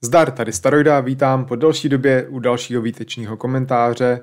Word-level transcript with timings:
Zdar, 0.00 0.30
tady 0.30 0.52
Staroida, 0.52 1.00
vítám 1.00 1.44
po 1.44 1.56
další 1.56 1.88
době 1.88 2.26
u 2.28 2.38
dalšího 2.38 2.82
výtečního 2.82 3.36
komentáře. 3.36 4.20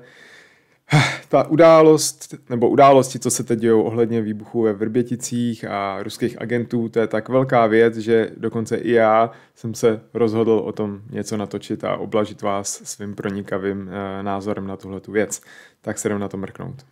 Ta 1.28 1.48
událost, 1.48 2.34
nebo 2.50 2.68
události, 2.68 3.18
co 3.18 3.30
se 3.30 3.44
teď 3.44 3.58
dějou 3.58 3.82
ohledně 3.82 4.22
výbuchu 4.22 4.62
ve 4.62 4.72
Vrběticích 4.72 5.64
a 5.64 6.02
ruských 6.02 6.42
agentů, 6.42 6.88
to 6.88 6.98
je 6.98 7.06
tak 7.06 7.28
velká 7.28 7.66
věc, 7.66 7.96
že 7.96 8.30
dokonce 8.36 8.76
i 8.76 8.90
já 8.92 9.30
jsem 9.54 9.74
se 9.74 10.00
rozhodl 10.14 10.52
o 10.52 10.72
tom 10.72 11.00
něco 11.10 11.36
natočit 11.36 11.84
a 11.84 11.96
oblažit 11.96 12.42
vás 12.42 12.80
svým 12.84 13.14
pronikavým 13.14 13.90
eh, 13.90 14.22
názorem 14.22 14.66
na 14.66 14.76
tuhle 14.76 15.00
věc. 15.08 15.40
Tak 15.80 15.98
se 15.98 16.08
jdem 16.08 16.18
na 16.18 16.28
to 16.28 16.36
mrknout. 16.36 16.84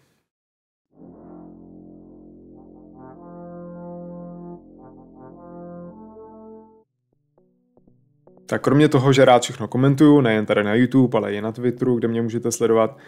Tak 8.52 8.62
kromě 8.62 8.88
toho, 8.88 9.12
že 9.12 9.24
rád 9.24 9.42
všechno 9.42 9.68
komentuju, 9.68 10.20
nejen 10.20 10.46
tady 10.46 10.64
na 10.64 10.74
YouTube, 10.74 11.18
ale 11.18 11.32
i 11.32 11.40
na 11.40 11.52
Twitteru, 11.52 11.94
kde 11.94 12.08
mě 12.08 12.22
můžete 12.22 12.52
sledovat, 12.52 12.98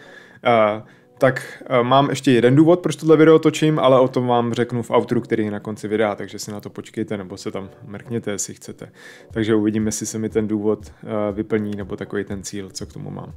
uh, 0.45 0.87
tak 1.17 1.63
uh, 1.69 1.87
mám 1.87 2.09
ještě 2.09 2.31
jeden 2.31 2.55
důvod, 2.55 2.79
proč 2.79 2.95
tohle 2.95 3.17
video 3.17 3.39
točím, 3.39 3.79
ale 3.79 3.99
o 3.99 4.07
tom 4.07 4.27
vám 4.27 4.53
řeknu 4.53 4.83
v 4.83 4.91
outru, 4.91 5.21
který 5.21 5.45
je 5.45 5.51
na 5.51 5.59
konci 5.59 5.87
videa, 5.87 6.15
takže 6.15 6.39
si 6.39 6.51
na 6.51 6.59
to 6.59 6.69
počkejte 6.69 7.17
nebo 7.17 7.37
se 7.37 7.51
tam 7.51 7.69
mrkněte, 7.87 8.31
jestli 8.31 8.53
chcete. 8.53 8.89
Takže 9.31 9.55
uvidíme, 9.55 9.87
jestli 9.87 10.05
se 10.05 10.19
mi 10.19 10.29
ten 10.29 10.47
důvod 10.47 10.79
uh, 11.03 11.35
vyplní 11.35 11.75
nebo 11.75 11.95
takový 11.95 12.23
ten 12.23 12.43
cíl, 12.43 12.69
co 12.69 12.85
k 12.85 12.93
tomu 12.93 13.09
mám. 13.09 13.33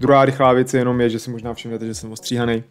Druhá 0.00 0.24
rychlá 0.24 0.52
věc 0.52 0.74
jenom 0.74 1.00
je, 1.00 1.10
že 1.10 1.18
si 1.18 1.30
možná 1.30 1.54
všimnete, 1.54 1.86
že 1.86 1.94
jsem 1.94 2.12
ostříhaný. 2.12 2.64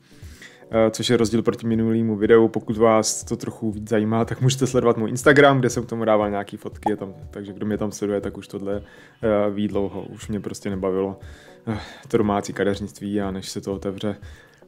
Eh, 0.71 0.91
což 0.91 1.09
je 1.09 1.17
rozdíl 1.17 1.41
proti 1.41 1.67
minulému 1.67 2.15
videu. 2.15 2.47
Pokud 2.47 2.77
vás 2.77 3.23
to 3.23 3.37
trochu 3.37 3.71
víc 3.71 3.89
zajímá, 3.89 4.25
tak 4.25 4.41
můžete 4.41 4.67
sledovat 4.67 4.97
můj 4.97 5.09
Instagram, 5.09 5.59
kde 5.59 5.69
jsem 5.69 5.85
k 5.85 5.89
tomu 5.89 6.05
dával 6.05 6.29
nějaký 6.29 6.57
fotky, 6.57 6.95
tam, 6.95 7.13
takže 7.31 7.53
kdo 7.53 7.65
mě 7.65 7.77
tam 7.77 7.91
sleduje, 7.91 8.21
tak 8.21 8.37
už 8.37 8.47
tohle 8.47 8.75
uh, 8.75 9.55
ví 9.55 9.67
dlouho. 9.67 10.01
Už 10.01 10.27
mě 10.27 10.39
prostě 10.39 10.69
nebavilo 10.69 11.19
uh, 11.67 11.75
to 12.07 12.17
domácí 12.17 12.53
kadeřnictví 12.53 13.21
a 13.21 13.31
než 13.31 13.49
se 13.49 13.61
to 13.61 13.73
otevře 13.73 14.15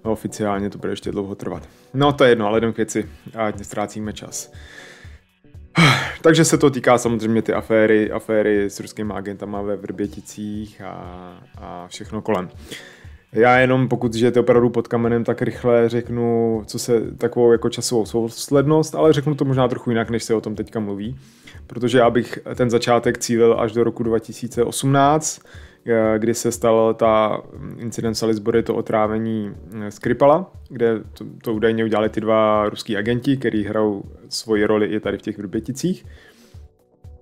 oficiálně, 0.03 0.70
to 0.70 0.77
bude 0.77 0.92
ještě 0.92 1.11
dlouho 1.11 1.36
trvat. 1.36 1.70
No 1.94 2.14
to 2.14 2.23
je 2.23 2.30
jedno, 2.30 2.47
ale 2.47 2.58
jdem 2.58 2.73
k 2.73 2.77
věci, 2.77 3.09
ať 3.36 3.58
nestrácíme 3.58 4.14
čas. 4.14 4.52
Takže 6.22 6.45
se 6.45 6.58
to 6.58 6.70
týká 6.70 6.97
samozřejmě 6.97 7.42
ty 7.42 7.53
aféry, 7.53 8.11
aféry 8.11 8.70
s 8.70 8.80
ruskými 8.80 9.14
agentama 9.14 9.61
ve 9.61 9.75
Vrběticích 9.75 10.81
a, 10.81 10.94
a 11.58 11.88
všechno 11.88 12.22
kolem. 12.22 12.45
Uh, 12.45 12.52
já 13.33 13.59
jenom, 13.59 13.88
pokud 13.88 14.13
žijete 14.13 14.39
opravdu 14.39 14.69
pod 14.69 14.88
kamenem, 14.88 15.23
tak 15.23 15.41
rychle 15.41 15.89
řeknu, 15.89 16.61
co 16.66 16.80
se 16.80 17.02
takovou 17.17 17.52
jako 17.52 17.69
časovou 17.69 18.05
souslednost, 18.05 18.95
ale 18.95 19.13
řeknu 19.13 19.36
to 19.36 19.45
možná 19.45 19.67
trochu 19.67 19.89
jinak, 19.89 20.09
než 20.09 20.23
se 20.23 20.33
o 20.33 20.41
tom 20.41 20.55
teďka 20.55 20.80
mluví. 20.80 21.19
Protože 21.67 21.97
já 21.97 22.09
bych 22.09 22.39
ten 22.55 22.69
začátek 22.69 23.17
cílil 23.17 23.55
až 23.59 23.71
do 23.71 23.83
roku 23.83 24.03
2018, 24.03 25.41
eh, 25.86 26.19
kdy 26.19 26.33
se 26.33 26.52
stala 26.52 26.94
ta 26.94 27.41
incident 27.77 28.17
Salisbury, 28.17 28.63
to 28.63 28.75
otrávení 28.75 29.53
eh, 29.81 29.91
Skripala, 29.91 30.52
kde 30.69 30.99
to, 31.14 31.25
to 31.43 31.53
údajně 31.53 31.83
udělali 31.83 32.09
ty 32.09 32.21
dva 32.21 32.69
ruský 32.69 32.97
agenti, 32.97 33.38
který 33.38 33.64
hrajou 33.64 34.03
svoji 34.30 34.66
roli 34.66 34.86
i 34.86 34.99
tady 34.99 35.17
v 35.17 35.21
těch 35.21 35.38
Vrběticích. 35.38 36.05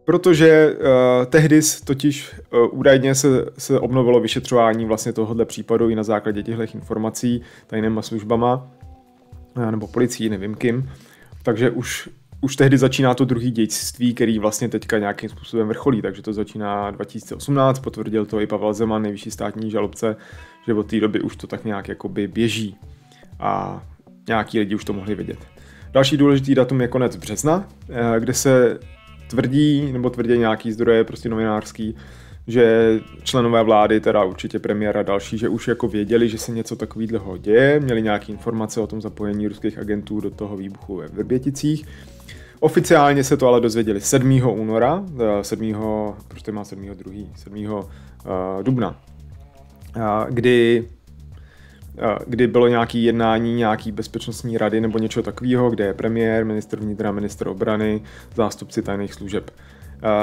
Protože 0.07 0.75
uh, 0.75 1.25
tehdy 1.25 1.61
totiž 1.85 2.35
uh, 2.53 2.79
údajně 2.79 3.15
se, 3.15 3.45
se 3.57 3.79
obnovilo 3.79 4.19
vyšetřování 4.19 4.85
vlastně 4.85 5.13
tohohle 5.13 5.45
případu 5.45 5.89
i 5.89 5.95
na 5.95 6.03
základě 6.03 6.43
těchto 6.43 6.63
informací 6.63 7.41
tajnýma 7.67 8.01
službama 8.01 8.71
uh, 9.57 9.71
nebo 9.71 9.87
policií, 9.87 10.29
nevím 10.29 10.55
kým. 10.55 10.89
Takže 11.43 11.69
už, 11.69 12.09
už 12.41 12.55
tehdy 12.55 12.77
začíná 12.77 13.13
to 13.13 13.25
druhý 13.25 13.51
dějství, 13.51 14.13
který 14.13 14.39
vlastně 14.39 14.69
teďka 14.69 14.97
nějakým 14.97 15.29
způsobem 15.29 15.67
vrcholí, 15.67 16.01
takže 16.01 16.21
to 16.21 16.33
začíná 16.33 16.91
2018, 16.91 17.79
potvrdil 17.79 18.25
to 18.25 18.41
i 18.41 18.47
Pavel 18.47 18.73
Zeman, 18.73 19.01
nejvyšší 19.01 19.31
státní 19.31 19.71
žalobce, 19.71 20.15
že 20.67 20.73
od 20.73 20.87
té 20.87 20.99
doby 20.99 21.21
už 21.21 21.35
to 21.35 21.47
tak 21.47 21.65
nějak 21.65 21.87
jakoby 21.87 22.27
běží 22.27 22.75
a 23.39 23.83
nějaký 24.27 24.59
lidi 24.59 24.75
už 24.75 24.85
to 24.85 24.93
mohli 24.93 25.15
vidět. 25.15 25.39
Další 25.91 26.17
důležitý 26.17 26.55
datum 26.55 26.81
je 26.81 26.87
konec 26.87 27.15
března, 27.15 27.67
kde 28.19 28.33
se 28.33 28.79
tvrdí, 29.29 29.91
nebo 29.91 30.09
tvrdí 30.09 30.37
nějaký 30.37 30.71
zdroje 30.71 31.03
prostě 31.03 31.29
novinářský, 31.29 31.95
že 32.47 32.99
členové 33.23 33.63
vlády, 33.63 33.99
teda 33.99 34.23
určitě 34.23 34.59
premiéra 34.59 35.03
další, 35.03 35.37
že 35.37 35.49
už 35.49 35.67
jako 35.67 35.87
věděli, 35.87 36.29
že 36.29 36.37
se 36.37 36.51
něco 36.51 36.75
takového 36.75 37.37
děje, 37.37 37.79
měli 37.79 38.01
nějaké 38.01 38.31
informace 38.31 38.81
o 38.81 38.87
tom 38.87 39.01
zapojení 39.01 39.47
ruských 39.47 39.77
agentů 39.77 40.21
do 40.21 40.29
toho 40.29 40.57
výbuchu 40.57 40.95
ve 40.95 41.07
Vrběticích. 41.07 41.85
Oficiálně 42.59 43.23
se 43.23 43.37
to 43.37 43.47
ale 43.47 43.61
dozvěděli 43.61 44.01
7. 44.01 44.41
února, 44.47 45.03
7. 45.41 45.75
proč 46.27 46.41
to 46.41 46.51
má 46.51 46.63
7. 46.63 46.85
2. 46.85 47.13
7. 47.35 47.67
dubna, 48.61 49.01
kdy 50.29 50.87
kdy 52.27 52.47
bylo 52.47 52.67
nějaké 52.67 52.97
jednání, 52.97 53.55
nějaký 53.55 53.91
bezpečnostní 53.91 54.57
rady 54.57 54.81
nebo 54.81 54.99
něco 54.99 55.23
takového, 55.23 55.69
kde 55.69 55.85
je 55.85 55.93
premiér, 55.93 56.45
ministr 56.45 56.79
vnitra, 56.79 57.11
ministr 57.11 57.47
obrany, 57.47 58.01
zástupci 58.35 58.81
tajných 58.81 59.13
služeb. 59.13 59.51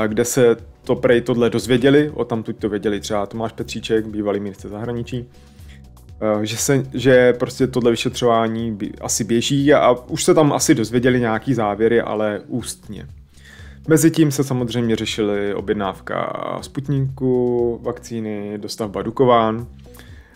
Kde 0.07 0.25
se 0.25 0.57
to 0.85 0.97
prej 0.97 1.21
tohle 1.21 1.51
dozvěděli, 1.51 2.11
o 2.15 2.25
tam 2.25 2.43
to 2.43 2.69
věděli 2.69 3.01
třeba 3.01 3.27
Tomáš 3.27 3.53
Petříček, 3.53 4.07
bývalý 4.07 4.41
ministr 4.41 4.69
zahraničí, 4.69 5.29
že, 6.43 6.57
se, 6.57 6.83
že 6.95 7.33
prostě 7.33 7.67
tohle 7.67 7.91
vyšetřování 7.91 8.79
asi 9.01 9.25
běží 9.25 9.75
a 9.75 9.93
už 9.93 10.25
se 10.25 10.35
tam 10.35 10.53
asi 10.53 10.75
dozvěděli 10.75 11.21
nějaký 11.21 11.55
závěry, 11.55 12.01
ale 12.01 12.41
ústně. 12.47 13.07
Mezitím 13.89 14.31
se 14.31 14.45
samozřejmě 14.45 14.97
řešily 14.97 15.55
objednávka 15.55 16.33
Sputniku, 16.61 17.81
vakcíny, 17.83 18.59
dostavba 18.59 19.03
Dukován 19.03 19.67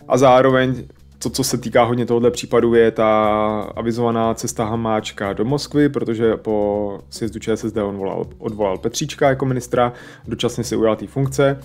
a 0.07 0.17
zároveň 0.17 0.83
to, 1.19 1.29
co 1.29 1.43
se 1.43 1.57
týká 1.57 1.83
hodně 1.83 2.05
tohohle 2.05 2.31
případu, 2.31 2.73
je 2.73 2.91
ta 2.91 3.59
avizovaná 3.75 4.33
cesta 4.33 4.65
Hamáčka 4.65 5.33
do 5.33 5.45
Moskvy, 5.45 5.89
protože 5.89 6.37
po 6.37 6.99
sjezdu 7.09 7.39
ČSSD 7.39 7.77
on 7.77 7.97
volal, 7.97 8.25
odvolal 8.37 8.77
Petříčka 8.77 9.29
jako 9.29 9.45
ministra, 9.45 9.93
dočasně 10.27 10.63
si 10.63 10.75
ujal 10.75 10.95
té 10.95 11.07
funkce 11.07 11.59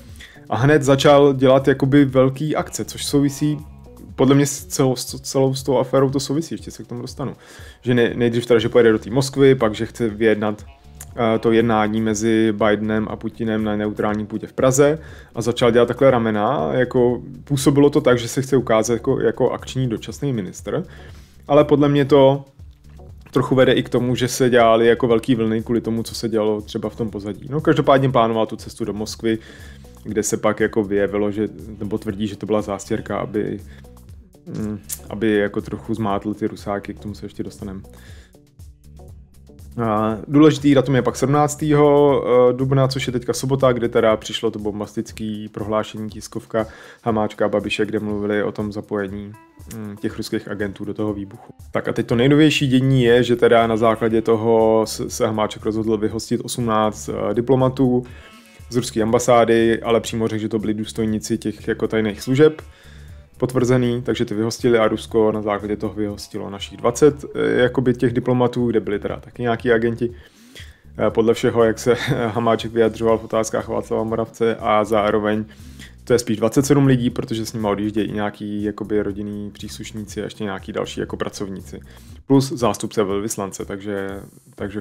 a 0.49 0.57
hned 0.57 0.83
začal 0.83 1.35
dělat 1.35 1.69
jakoby 1.69 2.05
velký 2.05 2.57
akce, 2.57 2.85
což 2.85 3.07
souvisí 3.07 3.59
podle 4.17 4.35
mě 4.35 4.47
celou, 4.47 4.95
celou 4.97 5.55
s 5.55 5.63
tou 5.63 5.79
aférou 5.79 6.11
to 6.11 6.21
souvisí, 6.21 6.55
ještě 6.55 6.71
se 6.71 6.85
k 6.85 6.87
tomu 6.87 7.03
dostanu. 7.03 7.37
Že 7.83 7.95
ne, 7.95 8.15
nejdřív 8.15 8.47
teda, 8.47 8.61
že 8.61 8.69
pojede 8.69 8.93
do 8.93 8.99
té 8.99 9.11
Moskvy, 9.11 9.55
pak, 9.55 9.75
že 9.75 9.87
chce 9.87 10.09
vyjednat 10.09 10.65
to 11.41 11.53
jednání 11.53 12.01
mezi 12.01 12.53
Bidenem 12.53 13.07
a 13.11 13.17
Putinem 13.17 13.65
na 13.65 13.77
neutrální 13.77 14.27
půdě 14.27 14.47
v 14.47 14.53
Praze 14.53 14.99
a 15.35 15.43
začal 15.43 15.71
dělat 15.71 15.89
takhle 15.89 16.11
ramena. 16.11 16.69
Jako 16.73 17.23
působilo 17.45 17.91
to 17.91 18.01
tak, 18.01 18.19
že 18.19 18.29
se 18.29 18.43
chce 18.43 18.57
ukázat 18.57 18.93
jako, 18.93 19.21
jako 19.21 19.51
akční 19.51 19.89
dočasný 19.89 20.33
minister, 20.33 20.85
ale 21.49 21.65
podle 21.65 21.89
mě 21.89 22.05
to 22.05 22.45
trochu 23.31 23.55
vede 23.55 23.73
i 23.73 23.83
k 23.83 23.89
tomu, 23.89 24.15
že 24.15 24.29
se 24.29 24.51
dělali 24.51 24.87
jako 24.87 25.09
velký 25.09 25.35
vlny 25.35 25.63
kvůli 25.63 25.81
tomu, 25.81 26.03
co 26.03 26.15
se 26.15 26.29
dělalo 26.29 26.61
třeba 26.61 26.89
v 26.89 26.97
tom 26.97 27.11
pozadí. 27.11 27.47
No 27.51 27.61
každopádně 27.61 28.11
plánoval 28.11 28.47
tu 28.47 28.57
cestu 28.57 28.85
do 28.85 28.93
Moskvy, 28.93 29.39
kde 30.05 30.23
se 30.23 30.37
pak 30.37 30.61
jako 30.61 30.85
vyjevilo, 30.85 31.31
že, 31.31 31.49
nebo 31.79 31.99
tvrdí, 31.99 32.27
že 32.27 32.37
to 32.37 32.47
byla 32.47 32.63
zástěrka, 32.63 33.19
aby, 33.19 33.61
mm, 34.47 34.79
aby 35.11 35.33
jako 35.33 35.61
trochu 35.61 35.95
zmátl 35.95 36.35
ty 36.35 36.47
rusáky, 36.47 36.95
k 36.95 37.01
tomu 37.01 37.15
se 37.15 37.27
ještě 37.27 37.43
dostaneme. 37.43 37.81
Důležitý 40.29 40.75
datum 40.75 40.95
je 40.95 41.03
pak 41.03 41.17
17. 41.17 41.63
Eh, 41.63 42.53
dubna, 42.53 42.89
což 42.89 43.07
je 43.07 43.13
teďka 43.13 43.33
sobota, 43.33 43.73
kde 43.73 43.89
teda 43.89 44.17
přišlo 44.17 44.51
to 44.51 44.59
bombastické 44.59 45.47
prohlášení 45.53 46.11
tiskovka 46.11 46.67
Hamáčka 47.03 47.45
a 47.45 47.49
Babiše, 47.49 47.87
kde 47.87 48.01
mluvili 48.01 48.43
o 48.43 48.53
tom 48.53 48.73
zapojení 48.73 49.33
hm, 49.75 49.97
těch 49.97 50.17
ruských 50.17 50.49
agentů 50.49 50.85
do 50.85 50.95
toho 50.95 51.13
výbuchu. 51.13 51.55
Tak 51.73 51.89
a 51.89 51.93
teď 51.93 52.07
to 52.07 52.15
nejnovější 52.15 52.67
dění 52.67 53.03
je, 53.03 53.23
že 53.23 53.37
teda 53.37 53.67
na 53.67 53.77
základě 53.77 54.23
toho 54.23 54.85
se 54.87 55.27
Hamáček 55.27 55.65
rozhodl 55.65 55.97
vyhostit 55.97 56.41
18 56.45 57.09
eh, 57.09 57.35
diplomatů 57.35 58.05
z 58.71 58.77
ruské 58.77 59.03
ambasády, 59.03 59.83
ale 59.83 60.01
přímo 60.01 60.29
řekl, 60.29 60.41
že 60.41 60.49
to 60.49 60.59
byli 60.59 60.75
důstojníci 60.75 61.39
těch 61.39 61.69
jako 61.69 61.89
tajných 61.89 62.21
služeb 62.21 62.63
potvrzený, 63.39 64.03
takže 64.03 64.25
ty 64.25 64.35
vyhostili 64.35 64.79
a 64.79 64.89
Rusko 64.89 65.33
na 65.33 65.43
základě 65.43 65.77
toho 65.77 65.95
vyhostilo 65.95 66.51
našich 66.51 66.79
20 66.79 67.25
eh, 67.25 67.63
jakoby 67.63 67.95
těch 67.95 68.13
diplomatů, 68.13 68.67
kde 68.67 68.81
byli 68.81 68.99
teda 68.99 69.17
taky 69.17 69.43
nějaký 69.43 69.73
agenti. 69.73 70.15
Eh, 70.99 71.11
podle 71.11 71.35
všeho, 71.35 71.65
jak 71.65 71.79
se 71.79 71.95
Hamáček 72.27 72.73
vyjadřoval 72.73 73.19
v 73.19 73.25
otázkách 73.25 73.69
Václava 73.69 74.05
Moravce 74.05 74.57
a 74.57 74.85
zároveň 74.85 75.45
to 76.05 76.13
je 76.13 76.19
spíš 76.19 76.37
27 76.37 76.87
lidí, 76.87 77.11
protože 77.11 77.47
s 77.47 77.53
nimi 77.53 77.69
odjíždějí 77.69 78.13
nějaký 78.13 78.63
jakoby 78.63 79.03
rodinný 79.03 79.51
příslušníci 79.51 80.21
a 80.21 80.25
ještě 80.25 80.45
nějaký 80.45 80.73
další 80.73 81.01
jako 81.01 81.17
pracovníci. 81.17 81.81
Plus 82.27 82.53
zástupce 82.53 83.05
velvyslance, 83.05 83.65
takže, 83.65 84.21
takže 84.55 84.81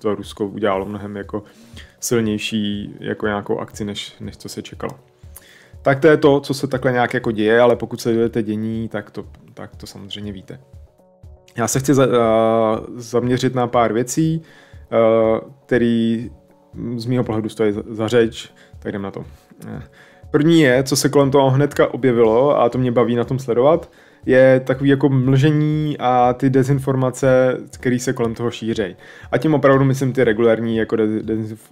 to 0.00 0.14
Rusko 0.14 0.46
udělalo 0.46 0.86
mnohem 0.86 1.16
jako 1.16 1.42
silnější 2.00 2.94
jako 3.00 3.26
nějakou 3.26 3.58
akci, 3.58 3.84
než, 3.84 4.14
než 4.20 4.36
co 4.36 4.48
se 4.48 4.62
čekalo. 4.62 5.07
Tak 5.82 6.00
to 6.00 6.06
je 6.06 6.16
to, 6.16 6.40
co 6.40 6.54
se 6.54 6.66
takhle 6.66 6.92
nějak 6.92 7.14
jako 7.14 7.30
děje, 7.30 7.60
ale 7.60 7.76
pokud 7.76 8.00
se 8.00 8.02
sledujete 8.02 8.42
dění, 8.42 8.88
tak 8.88 9.10
to, 9.10 9.24
tak 9.54 9.76
to 9.76 9.86
samozřejmě 9.86 10.32
víte. 10.32 10.60
Já 11.56 11.68
se 11.68 11.80
chci 11.80 11.94
za, 11.94 12.06
uh, 12.06 12.12
zaměřit 12.96 13.54
na 13.54 13.66
pár 13.66 13.92
věcí, 13.92 14.42
uh, 14.92 15.50
který 15.66 16.30
z 16.96 17.06
mého 17.06 17.24
pohledu 17.24 17.48
stojí 17.48 17.74
za 17.88 18.08
řeč, 18.08 18.52
tak 18.78 18.92
jdem 18.92 19.02
na 19.02 19.10
to. 19.10 19.24
První 20.30 20.60
je, 20.60 20.82
co 20.82 20.96
se 20.96 21.08
kolem 21.08 21.30
toho 21.30 21.50
hnedka 21.50 21.94
objevilo 21.94 22.60
a 22.60 22.68
to 22.68 22.78
mě 22.78 22.92
baví 22.92 23.16
na 23.16 23.24
tom 23.24 23.38
sledovat, 23.38 23.90
je 24.28 24.60
takový 24.60 24.90
jako 24.90 25.08
mlžení 25.08 25.96
a 25.98 26.32
ty 26.32 26.50
dezinformace, 26.50 27.58
které 27.70 27.98
se 27.98 28.12
kolem 28.12 28.34
toho 28.34 28.50
šířejí. 28.50 28.96
A 29.32 29.38
tím 29.38 29.54
opravdu 29.54 29.84
myslím 29.84 30.12
ty 30.12 30.24
regulární 30.24 30.76
jako 30.76 30.96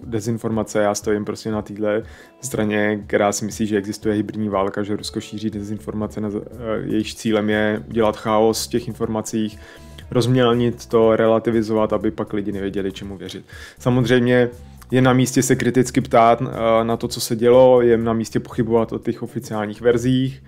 dezinformace, 0.03 0.81
já 0.81 0.95
stojím 0.95 1.25
prostě 1.25 1.51
na 1.51 1.61
téhle 1.61 2.03
straně, 2.41 2.99
která 3.07 3.31
si 3.31 3.45
myslí, 3.45 3.67
že 3.67 3.77
existuje 3.77 4.15
hybridní 4.15 4.49
válka, 4.49 4.83
že 4.83 4.95
Rusko 4.95 5.21
šíří 5.21 5.49
dezinformace, 5.49 6.21
na, 6.21 6.29
jejich 6.83 7.15
cílem 7.15 7.49
je 7.49 7.83
dělat 7.87 8.17
chaos 8.17 8.65
v 8.65 8.69
těch 8.69 8.87
informacích, 8.87 9.59
rozmělnit 10.11 10.85
to, 10.85 11.15
relativizovat, 11.15 11.93
aby 11.93 12.11
pak 12.11 12.33
lidi 12.33 12.51
nevěděli, 12.51 12.91
čemu 12.91 13.17
věřit. 13.17 13.45
Samozřejmě 13.79 14.49
je 14.91 15.01
na 15.01 15.13
místě 15.13 15.43
se 15.43 15.55
kriticky 15.55 16.01
ptát 16.01 16.41
eh, 16.41 16.83
na 16.83 16.97
to, 16.97 17.07
co 17.07 17.21
se 17.21 17.35
dělo, 17.35 17.81
je 17.81 17.97
na 17.97 18.13
místě 18.13 18.39
pochybovat 18.39 18.93
o 18.93 18.99
těch 18.99 19.23
oficiálních 19.23 19.81
verzích 19.81 20.43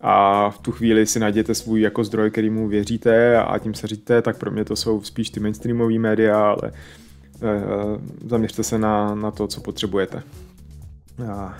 a 0.00 0.50
v 0.50 0.58
tu 0.58 0.72
chvíli 0.72 1.06
si 1.06 1.20
najděte 1.20 1.54
svůj 1.54 1.80
jako 1.80 2.04
zdroj, 2.04 2.30
který 2.30 2.50
mu 2.50 2.68
věříte 2.68 3.36
a 3.36 3.58
tím 3.58 3.74
se 3.74 3.86
říte, 3.86 4.22
tak 4.22 4.38
pro 4.38 4.50
mě 4.50 4.64
to 4.64 4.76
jsou 4.76 5.02
spíš 5.02 5.30
ty 5.30 5.40
mainstreamové 5.40 5.98
média, 5.98 6.50
ale 6.50 6.72
uh, 7.42 8.00
zaměřte 8.26 8.62
se 8.62 8.78
na, 8.78 9.14
na 9.14 9.30
to, 9.30 9.46
co 9.46 9.60
potřebujete. 9.60 10.22
Uh, 11.18 11.52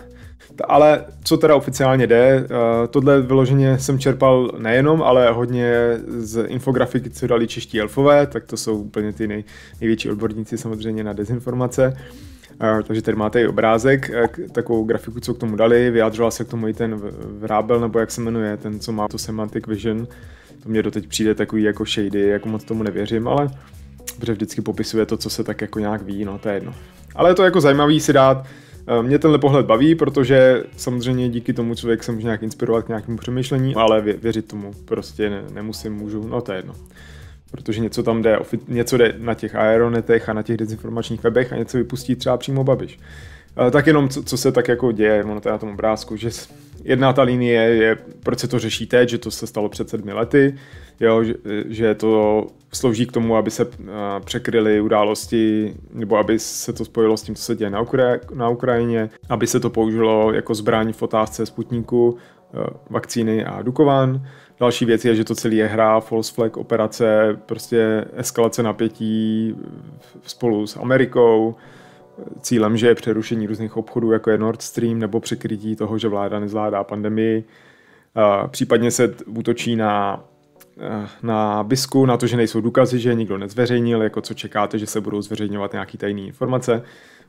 ale 0.68 1.04
co 1.24 1.36
teda 1.36 1.56
oficiálně 1.56 2.06
jde, 2.06 2.40
uh, 2.40 2.46
tohle 2.90 3.20
vyloženě 3.20 3.78
jsem 3.78 3.98
čerpal 3.98 4.50
nejenom, 4.58 5.02
ale 5.02 5.30
hodně 5.32 5.72
z 6.08 6.46
infografiky, 6.46 7.10
co 7.10 7.26
dali 7.26 7.48
čeští 7.48 7.80
elfové, 7.80 8.26
tak 8.26 8.44
to 8.44 8.56
jsou 8.56 8.78
úplně 8.78 9.12
ty 9.12 9.28
nej, 9.28 9.44
největší 9.80 10.10
odborníci 10.10 10.58
samozřejmě 10.58 11.04
na 11.04 11.12
dezinformace. 11.12 11.88
Uh, 11.88 12.28
takže 12.86 13.02
tady 13.02 13.16
máte 13.16 13.40
i 13.40 13.46
obrázek, 13.46 14.10
uh, 14.10 14.46
takovou 14.52 14.84
grafiku, 14.84 15.20
co 15.20 15.34
k 15.34 15.38
tomu 15.38 15.56
dali, 15.56 15.90
vyjádřoval 15.90 16.30
se 16.30 16.44
k 16.44 16.48
tomu 16.48 16.68
i 16.68 16.74
ten 16.74 17.00
Vrábel, 17.38 17.80
nebo 17.80 17.98
jak 17.98 18.10
se 18.10 18.20
jmenuje, 18.20 18.56
ten, 18.56 18.80
co 18.80 18.92
má 18.92 19.08
to 19.08 19.18
Semantic 19.18 19.66
Vision. 19.66 20.06
To 20.62 20.68
mě 20.68 20.82
doteď 20.82 21.06
přijde 21.06 21.34
takový 21.34 21.62
jako 21.62 21.84
shady, 21.84 22.28
jako 22.28 22.48
moc 22.48 22.64
tomu 22.64 22.82
nevěřím, 22.82 23.28
ale 23.28 23.50
protože 24.16 24.32
vždycky 24.32 24.60
popisuje 24.60 25.06
to, 25.06 25.16
co 25.16 25.30
se 25.30 25.44
tak 25.44 25.60
jako 25.60 25.78
nějak 25.78 26.02
ví, 26.02 26.24
no 26.24 26.38
to 26.38 26.48
je 26.48 26.54
jedno. 26.54 26.74
Ale 27.14 27.30
je 27.30 27.34
to 27.34 27.42
jako 27.42 27.60
zajímavý 27.60 28.00
si 28.00 28.12
dát 28.12 28.46
Eh, 28.88 29.02
mě 29.02 29.18
tenhle 29.18 29.38
pohled 29.38 29.66
baví, 29.66 29.94
protože 29.94 30.64
samozřejmě 30.76 31.28
díky 31.28 31.52
tomu 31.52 31.74
člověk 31.74 32.04
se 32.04 32.12
může 32.12 32.24
nějak 32.24 32.42
inspirovat 32.42 32.84
k 32.84 32.88
nějakému 32.88 33.18
přemýšlení, 33.18 33.74
ale 33.74 34.00
vě, 34.00 34.12
věřit 34.12 34.48
tomu 34.48 34.72
prostě 34.84 35.30
ne, 35.30 35.42
nemusím, 35.52 35.92
můžu, 35.92 36.28
no 36.28 36.40
to 36.40 36.52
je 36.52 36.58
jedno. 36.58 36.74
Protože 37.50 37.80
něco 37.80 38.02
tam 38.02 38.22
jde, 38.22 38.38
něco 38.68 38.96
jde 38.96 39.14
na 39.18 39.34
těch 39.34 39.54
aeronetech 39.54 40.28
a 40.28 40.32
na 40.32 40.42
těch 40.42 40.56
dezinformačních 40.56 41.22
webech 41.22 41.52
a 41.52 41.56
něco 41.56 41.78
vypustí 41.78 42.16
třeba 42.16 42.36
přímo 42.36 42.64
Babiš. 42.64 42.98
Eh, 43.66 43.70
tak 43.70 43.86
jenom, 43.86 44.08
co, 44.08 44.22
co 44.22 44.36
se 44.36 44.52
tak 44.52 44.68
jako 44.68 44.92
děje, 44.92 45.24
ono 45.24 45.40
to 45.40 45.48
je 45.48 45.52
na 45.52 45.58
tom 45.58 45.68
obrázku, 45.68 46.16
že 46.16 46.30
jedna 46.84 47.12
ta 47.12 47.22
linie 47.22 47.62
je, 47.62 47.98
proč 48.22 48.38
se 48.38 48.48
to 48.48 48.58
řeší 48.58 48.86
teď, 48.86 49.08
že 49.08 49.18
to 49.18 49.30
se 49.30 49.46
stalo 49.46 49.68
před 49.68 49.88
sedmi 49.88 50.12
lety, 50.12 50.54
jo, 51.00 51.24
že, 51.24 51.34
že 51.68 51.94
to 51.94 52.46
slouží 52.72 53.06
k 53.06 53.12
tomu, 53.12 53.36
aby 53.36 53.50
se 53.50 53.64
uh, 53.64 53.72
překryly 54.24 54.80
události, 54.80 55.74
nebo 55.92 56.16
aby 56.16 56.38
se 56.38 56.72
to 56.72 56.84
spojilo 56.84 57.16
s 57.16 57.22
tím, 57.22 57.34
co 57.34 57.42
se 57.42 57.56
děje 57.56 57.70
na, 57.70 57.82
Ukra- 57.82 58.20
na 58.34 58.48
Ukrajině, 58.48 59.10
aby 59.28 59.46
se 59.46 59.60
to 59.60 59.70
použilo 59.70 60.32
jako 60.32 60.54
zbraň 60.54 60.92
v 60.92 61.02
otázce 61.02 61.46
Sputniku, 61.46 62.10
uh, 62.10 62.60
vakcíny 62.90 63.44
a 63.44 63.62
Dukovan. 63.62 64.26
Další 64.60 64.84
věc 64.84 65.04
je, 65.04 65.14
že 65.14 65.24
to 65.24 65.34
celé 65.34 65.54
je 65.54 65.66
hra, 65.66 66.00
false 66.00 66.34
flag 66.34 66.56
operace, 66.56 67.38
prostě 67.46 68.04
eskalace 68.16 68.62
napětí 68.62 69.54
spolu 70.22 70.66
s 70.66 70.76
Amerikou, 70.76 71.54
cílem, 72.40 72.76
že 72.76 72.86
je 72.86 72.94
přerušení 72.94 73.46
různých 73.46 73.76
obchodů, 73.76 74.12
jako 74.12 74.30
je 74.30 74.38
Nord 74.38 74.62
Stream, 74.62 74.98
nebo 74.98 75.20
překrytí 75.20 75.76
toho, 75.76 75.98
že 75.98 76.08
vláda 76.08 76.40
nezvládá 76.40 76.84
pandemii. 76.84 77.44
Případně 78.50 78.90
se 78.90 79.14
útočí 79.26 79.76
na 79.76 80.24
na 81.22 81.64
BISku, 81.64 82.06
na 82.06 82.16
to, 82.16 82.26
že 82.26 82.36
nejsou 82.36 82.60
důkazy, 82.60 82.98
že 82.98 83.14
nikdo 83.14 83.38
nezveřejnil, 83.38 84.02
jako 84.02 84.20
co 84.20 84.34
čekáte, 84.34 84.78
že 84.78 84.86
se 84.86 85.00
budou 85.00 85.22
zveřejňovat 85.22 85.72
nějaké 85.72 85.98
tajné 85.98 86.20
informace. 86.20 86.82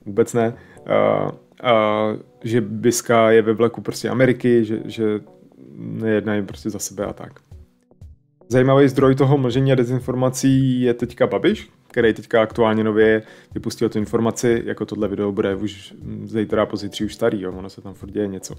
Vůbec 0.05 0.33
ne. 0.33 0.53
Uh, 0.79 1.29
uh, 1.29 2.19
že 2.43 2.61
BISka 2.61 3.31
je 3.31 3.41
ve 3.41 3.53
vleku 3.53 3.81
prostě 3.81 4.09
Ameriky, 4.09 4.65
že, 4.65 4.79
že 4.85 5.19
nejednají 5.75 6.45
prostě 6.45 6.69
za 6.69 6.79
sebe 6.79 7.05
a 7.05 7.13
tak. 7.13 7.39
Zajímavý 8.49 8.87
zdroj 8.87 9.15
toho 9.15 9.37
mlžení 9.37 9.71
a 9.71 9.75
dezinformací 9.75 10.81
je 10.81 10.93
teďka 10.93 11.27
Babiš, 11.27 11.69
který 11.87 12.13
teďka 12.13 12.41
aktuálně 12.41 12.83
nově 12.83 13.23
vypustil 13.53 13.89
tu 13.89 13.97
informaci, 13.97 14.61
jako 14.65 14.85
tohle 14.85 15.07
video 15.07 15.31
bude 15.31 15.55
už 15.55 15.93
zítra 16.23 16.65
pozítří 16.65 17.05
už 17.05 17.15
starý, 17.15 17.41
jo, 17.41 17.51
ono 17.51 17.69
se 17.69 17.81
tam 17.81 17.93
furt 17.93 18.11
děje 18.11 18.27
něco. 18.27 18.55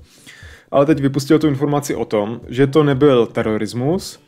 Ale 0.71 0.87
teď 0.87 1.01
vypustil 1.01 1.39
tu 1.39 1.47
informaci 1.47 1.95
o 1.95 2.05
tom, 2.05 2.41
že 2.49 2.67
to 2.67 2.83
nebyl 2.83 3.27
terorismus, 3.27 4.21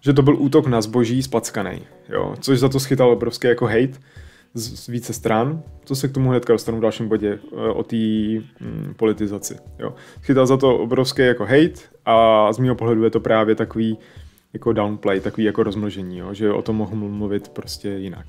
že 0.00 0.12
to 0.12 0.22
byl 0.22 0.36
útok 0.36 0.66
na 0.66 0.80
zboží 0.80 1.22
spackaný, 1.22 1.80
jo, 2.08 2.34
což 2.40 2.58
za 2.58 2.68
to 2.68 2.80
schytal 2.80 3.10
obrovský 3.10 3.46
jako 3.46 3.66
hate 3.66 3.98
z, 4.54 4.84
z 4.84 4.86
více 4.86 5.12
stran, 5.12 5.62
to 5.84 5.94
se 5.94 6.08
k 6.08 6.12
tomu 6.12 6.30
hnedka 6.30 6.52
dostanu 6.52 6.78
v 6.78 6.80
dalším 6.80 7.08
bodě 7.08 7.38
eh, 7.52 7.56
o 7.56 7.82
té 7.82 7.96
mm, 7.96 8.94
politizaci, 8.96 9.56
jo. 9.78 9.94
Schytal 10.22 10.46
za 10.46 10.56
to 10.56 10.78
obrovský 10.78 11.22
jako 11.22 11.44
hate 11.44 11.80
a 12.04 12.52
z 12.52 12.58
mého 12.58 12.74
pohledu 12.74 13.04
je 13.04 13.10
to 13.10 13.20
právě 13.20 13.54
takový 13.54 13.98
jako 14.52 14.72
downplay, 14.72 15.20
takový 15.20 15.44
jako 15.44 15.62
rozmlžení, 15.62 16.18
jo, 16.18 16.34
že 16.34 16.52
o 16.52 16.62
tom 16.62 16.76
mohu 16.76 16.96
mluvit 16.96 17.48
prostě 17.48 17.88
jinak. 17.88 18.26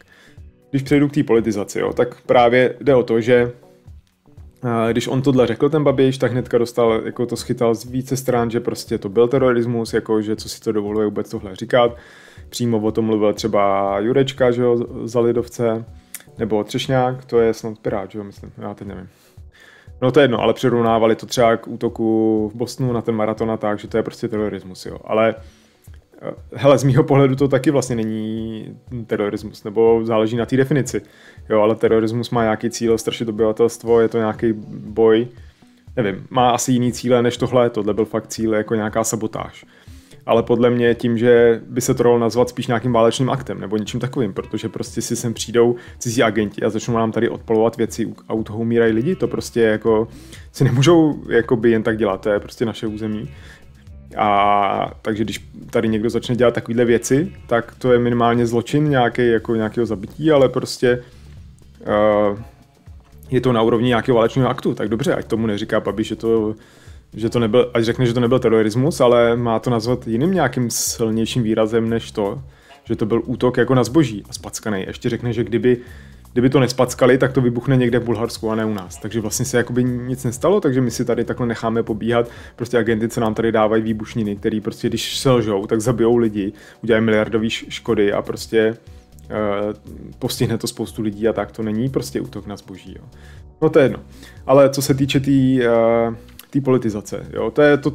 Když 0.69 0.81
přejdu 0.81 1.07
k 1.07 1.13
té 1.13 1.23
politizaci, 1.23 1.79
jo, 1.79 1.93
tak 1.93 2.21
právě 2.21 2.75
jde 2.81 2.95
o 2.95 3.03
to, 3.03 3.21
že 3.21 3.51
když 4.91 5.07
on 5.07 5.21
tohle 5.21 5.47
řekl 5.47 5.69
ten 5.69 5.83
Babiš, 5.83 6.17
tak 6.17 6.31
hnedka 6.31 6.57
dostal, 6.57 7.01
jako 7.05 7.25
to 7.25 7.35
schytal 7.35 7.75
z 7.75 7.85
více 7.85 8.17
stran, 8.17 8.51
že 8.51 8.59
prostě 8.59 8.97
to 8.97 9.09
byl 9.09 9.27
terorismus, 9.27 9.93
jako 9.93 10.21
že 10.21 10.35
co 10.35 10.49
si 10.49 10.61
to 10.61 10.71
dovoluje 10.71 11.05
vůbec 11.05 11.29
tohle 11.29 11.55
říkat. 11.55 11.97
Přímo 12.49 12.79
o 12.79 12.91
tom 12.91 13.05
mluvil 13.05 13.33
třeba 13.33 13.99
Jurečka, 13.99 14.51
že 14.51 14.61
jo, 14.61 14.77
za 15.03 15.19
Lidovce, 15.19 15.85
nebo 16.37 16.63
Třešňák, 16.63 17.25
to 17.25 17.39
je 17.39 17.53
snad 17.53 17.79
Pirát, 17.79 18.11
že 18.11 18.17
jo, 18.17 18.23
myslím, 18.23 18.51
já 18.57 18.73
teď 18.73 18.87
nevím. 18.87 19.09
No 20.01 20.11
to 20.11 20.19
je 20.19 20.23
jedno, 20.23 20.41
ale 20.41 20.53
přirovnávali 20.53 21.15
to 21.15 21.25
třeba 21.25 21.57
k 21.57 21.67
útoku 21.67 22.51
v 22.53 22.57
Bosnu 22.57 22.93
na 22.93 23.01
ten 23.01 23.15
maraton 23.15 23.51
a 23.51 23.57
tak, 23.57 23.79
že 23.79 23.87
to 23.87 23.97
je 23.97 24.03
prostě 24.03 24.27
terorismus, 24.27 24.85
jo. 24.85 24.97
Ale 25.03 25.35
Eh, 26.21 26.33
hele, 26.53 26.77
z 26.77 26.83
mýho 26.83 27.03
pohledu 27.03 27.35
to 27.35 27.47
taky 27.47 27.71
vlastně 27.71 27.95
není 27.95 28.65
terorismus, 29.07 29.63
nebo 29.63 30.01
záleží 30.03 30.35
na 30.35 30.45
té 30.45 30.57
definici. 30.57 31.01
Jo, 31.49 31.61
ale 31.61 31.75
terorismus 31.75 32.29
má 32.29 32.43
nějaký 32.43 32.69
cíl, 32.69 32.97
strašit 32.97 33.29
obyvatelstvo, 33.29 34.01
je 34.01 34.09
to 34.09 34.17
nějaký 34.17 34.53
boj, 34.69 35.27
nevím, 35.95 36.27
má 36.29 36.49
asi 36.49 36.71
jiný 36.71 36.91
cíle 36.91 37.21
než 37.21 37.37
tohle, 37.37 37.69
tohle 37.69 37.93
byl 37.93 38.05
fakt 38.05 38.27
cíl 38.27 38.53
jako 38.53 38.75
nějaká 38.75 39.03
sabotáž. 39.03 39.65
Ale 40.25 40.43
podle 40.43 40.69
mě 40.69 40.95
tím, 40.95 41.17
že 41.17 41.61
by 41.69 41.81
se 41.81 41.93
to 41.93 42.03
dalo 42.03 42.19
nazvat 42.19 42.49
spíš 42.49 42.67
nějakým 42.67 42.93
válečným 42.93 43.29
aktem 43.29 43.59
nebo 43.59 43.77
něčím 43.77 43.99
takovým, 43.99 44.33
protože 44.33 44.69
prostě 44.69 45.01
si 45.01 45.15
sem 45.15 45.33
přijdou 45.33 45.75
cizí 45.99 46.23
agenti 46.23 46.61
a 46.61 46.69
začnou 46.69 46.95
nám 46.95 47.11
tady 47.11 47.29
odpalovat 47.29 47.77
věci 47.77 48.13
a 48.27 48.33
u 48.33 48.43
toho 48.43 48.59
umírají 48.59 48.93
lidi, 48.93 49.15
to 49.15 49.27
prostě 49.27 49.61
jako 49.61 50.07
si 50.51 50.63
nemůžou 50.63 51.23
jakoby 51.29 51.71
jen 51.71 51.83
tak 51.83 51.97
dělat, 51.97 52.21
to 52.21 52.29
je 52.29 52.39
prostě 52.39 52.65
naše 52.65 52.87
území. 52.87 53.29
A 54.17 54.91
takže 55.01 55.23
když 55.23 55.49
tady 55.69 55.87
někdo 55.87 56.09
začne 56.09 56.35
dělat 56.35 56.53
takovéhle 56.53 56.85
věci, 56.85 57.33
tak 57.47 57.75
to 57.75 57.93
je 57.93 57.99
minimálně 57.99 58.45
zločin 58.47 58.89
nějaký, 58.89 59.27
jako 59.27 59.55
nějakého 59.55 59.85
zabití, 59.85 60.31
ale 60.31 60.49
prostě 60.49 61.03
uh, 62.31 62.39
je 63.29 63.41
to 63.41 63.53
na 63.53 63.61
úrovni 63.61 63.87
nějakého 63.87 64.15
válečného 64.15 64.49
aktu. 64.49 64.73
Tak 64.73 64.89
dobře, 64.89 65.15
ať 65.15 65.25
tomu 65.25 65.47
neříká 65.47 65.79
Babi, 65.79 66.03
že 66.03 66.15
to, 66.15 66.55
že 67.15 67.29
to 67.29 67.39
nebyl, 67.39 67.71
ať 67.73 67.83
řekne, 67.83 68.05
že 68.05 68.13
to 68.13 68.19
nebyl 68.19 68.39
terorismus, 68.39 69.01
ale 69.01 69.35
má 69.35 69.59
to 69.59 69.69
nazvat 69.69 70.07
jiným 70.07 70.33
nějakým 70.33 70.69
silnějším 70.69 71.43
výrazem 71.43 71.89
než 71.89 72.11
to, 72.11 72.41
že 72.83 72.95
to 72.95 73.05
byl 73.05 73.21
útok 73.25 73.57
jako 73.57 73.75
na 73.75 73.83
zboží 73.83 74.23
a 74.29 74.33
spackaný. 74.33 74.83
Ještě 74.87 75.09
řekne, 75.09 75.33
že 75.33 75.43
kdyby 75.43 75.77
kdyby 76.35 76.49
to 76.49 76.59
nespackali, 76.59 77.17
tak 77.17 77.33
to 77.33 77.41
vybuchne 77.41 77.77
někde 77.77 77.99
v 77.99 78.03
Bulharsku 78.03 78.51
a 78.51 78.55
ne 78.55 78.65
u 78.65 78.73
nás. 78.73 78.97
Takže 78.97 79.21
vlastně 79.21 79.45
se 79.45 79.57
jakoby 79.57 79.83
nic 79.83 80.23
nestalo, 80.23 80.61
takže 80.61 80.81
my 80.81 80.91
si 80.91 81.05
tady 81.05 81.23
takhle 81.23 81.47
necháme 81.47 81.83
pobíhat. 81.83 82.29
Prostě 82.55 82.77
agenty, 82.77 83.09
co 83.09 83.21
nám 83.21 83.33
tady 83.33 83.51
dávají 83.51 83.83
výbušniny, 83.83 84.35
který 84.35 84.61
prostě 84.61 84.89
když 84.89 85.17
selžou, 85.17 85.65
tak 85.67 85.81
zabijou 85.81 86.17
lidi, 86.17 86.53
udělají 86.83 87.05
miliardové 87.05 87.49
škody 87.49 88.13
a 88.13 88.21
prostě 88.21 88.77
uh, 89.29 89.73
postihne 90.19 90.57
to 90.57 90.67
spoustu 90.67 91.01
lidí 91.01 91.27
a 91.27 91.33
tak 91.33 91.51
to 91.51 91.63
není 91.63 91.89
prostě 91.89 92.21
útok 92.21 92.47
na 92.47 92.57
zboží. 92.57 92.95
Jo. 92.99 93.05
No 93.61 93.69
to 93.69 93.79
je 93.79 93.85
jedno. 93.85 93.99
Ale 94.45 94.69
co 94.69 94.81
se 94.81 94.93
týče 94.93 95.19
té 95.19 95.31
uh, 95.31 96.15
politizace, 96.61 97.25
jo, 97.33 97.51
to 97.51 97.61
je 97.61 97.77
to, 97.77 97.91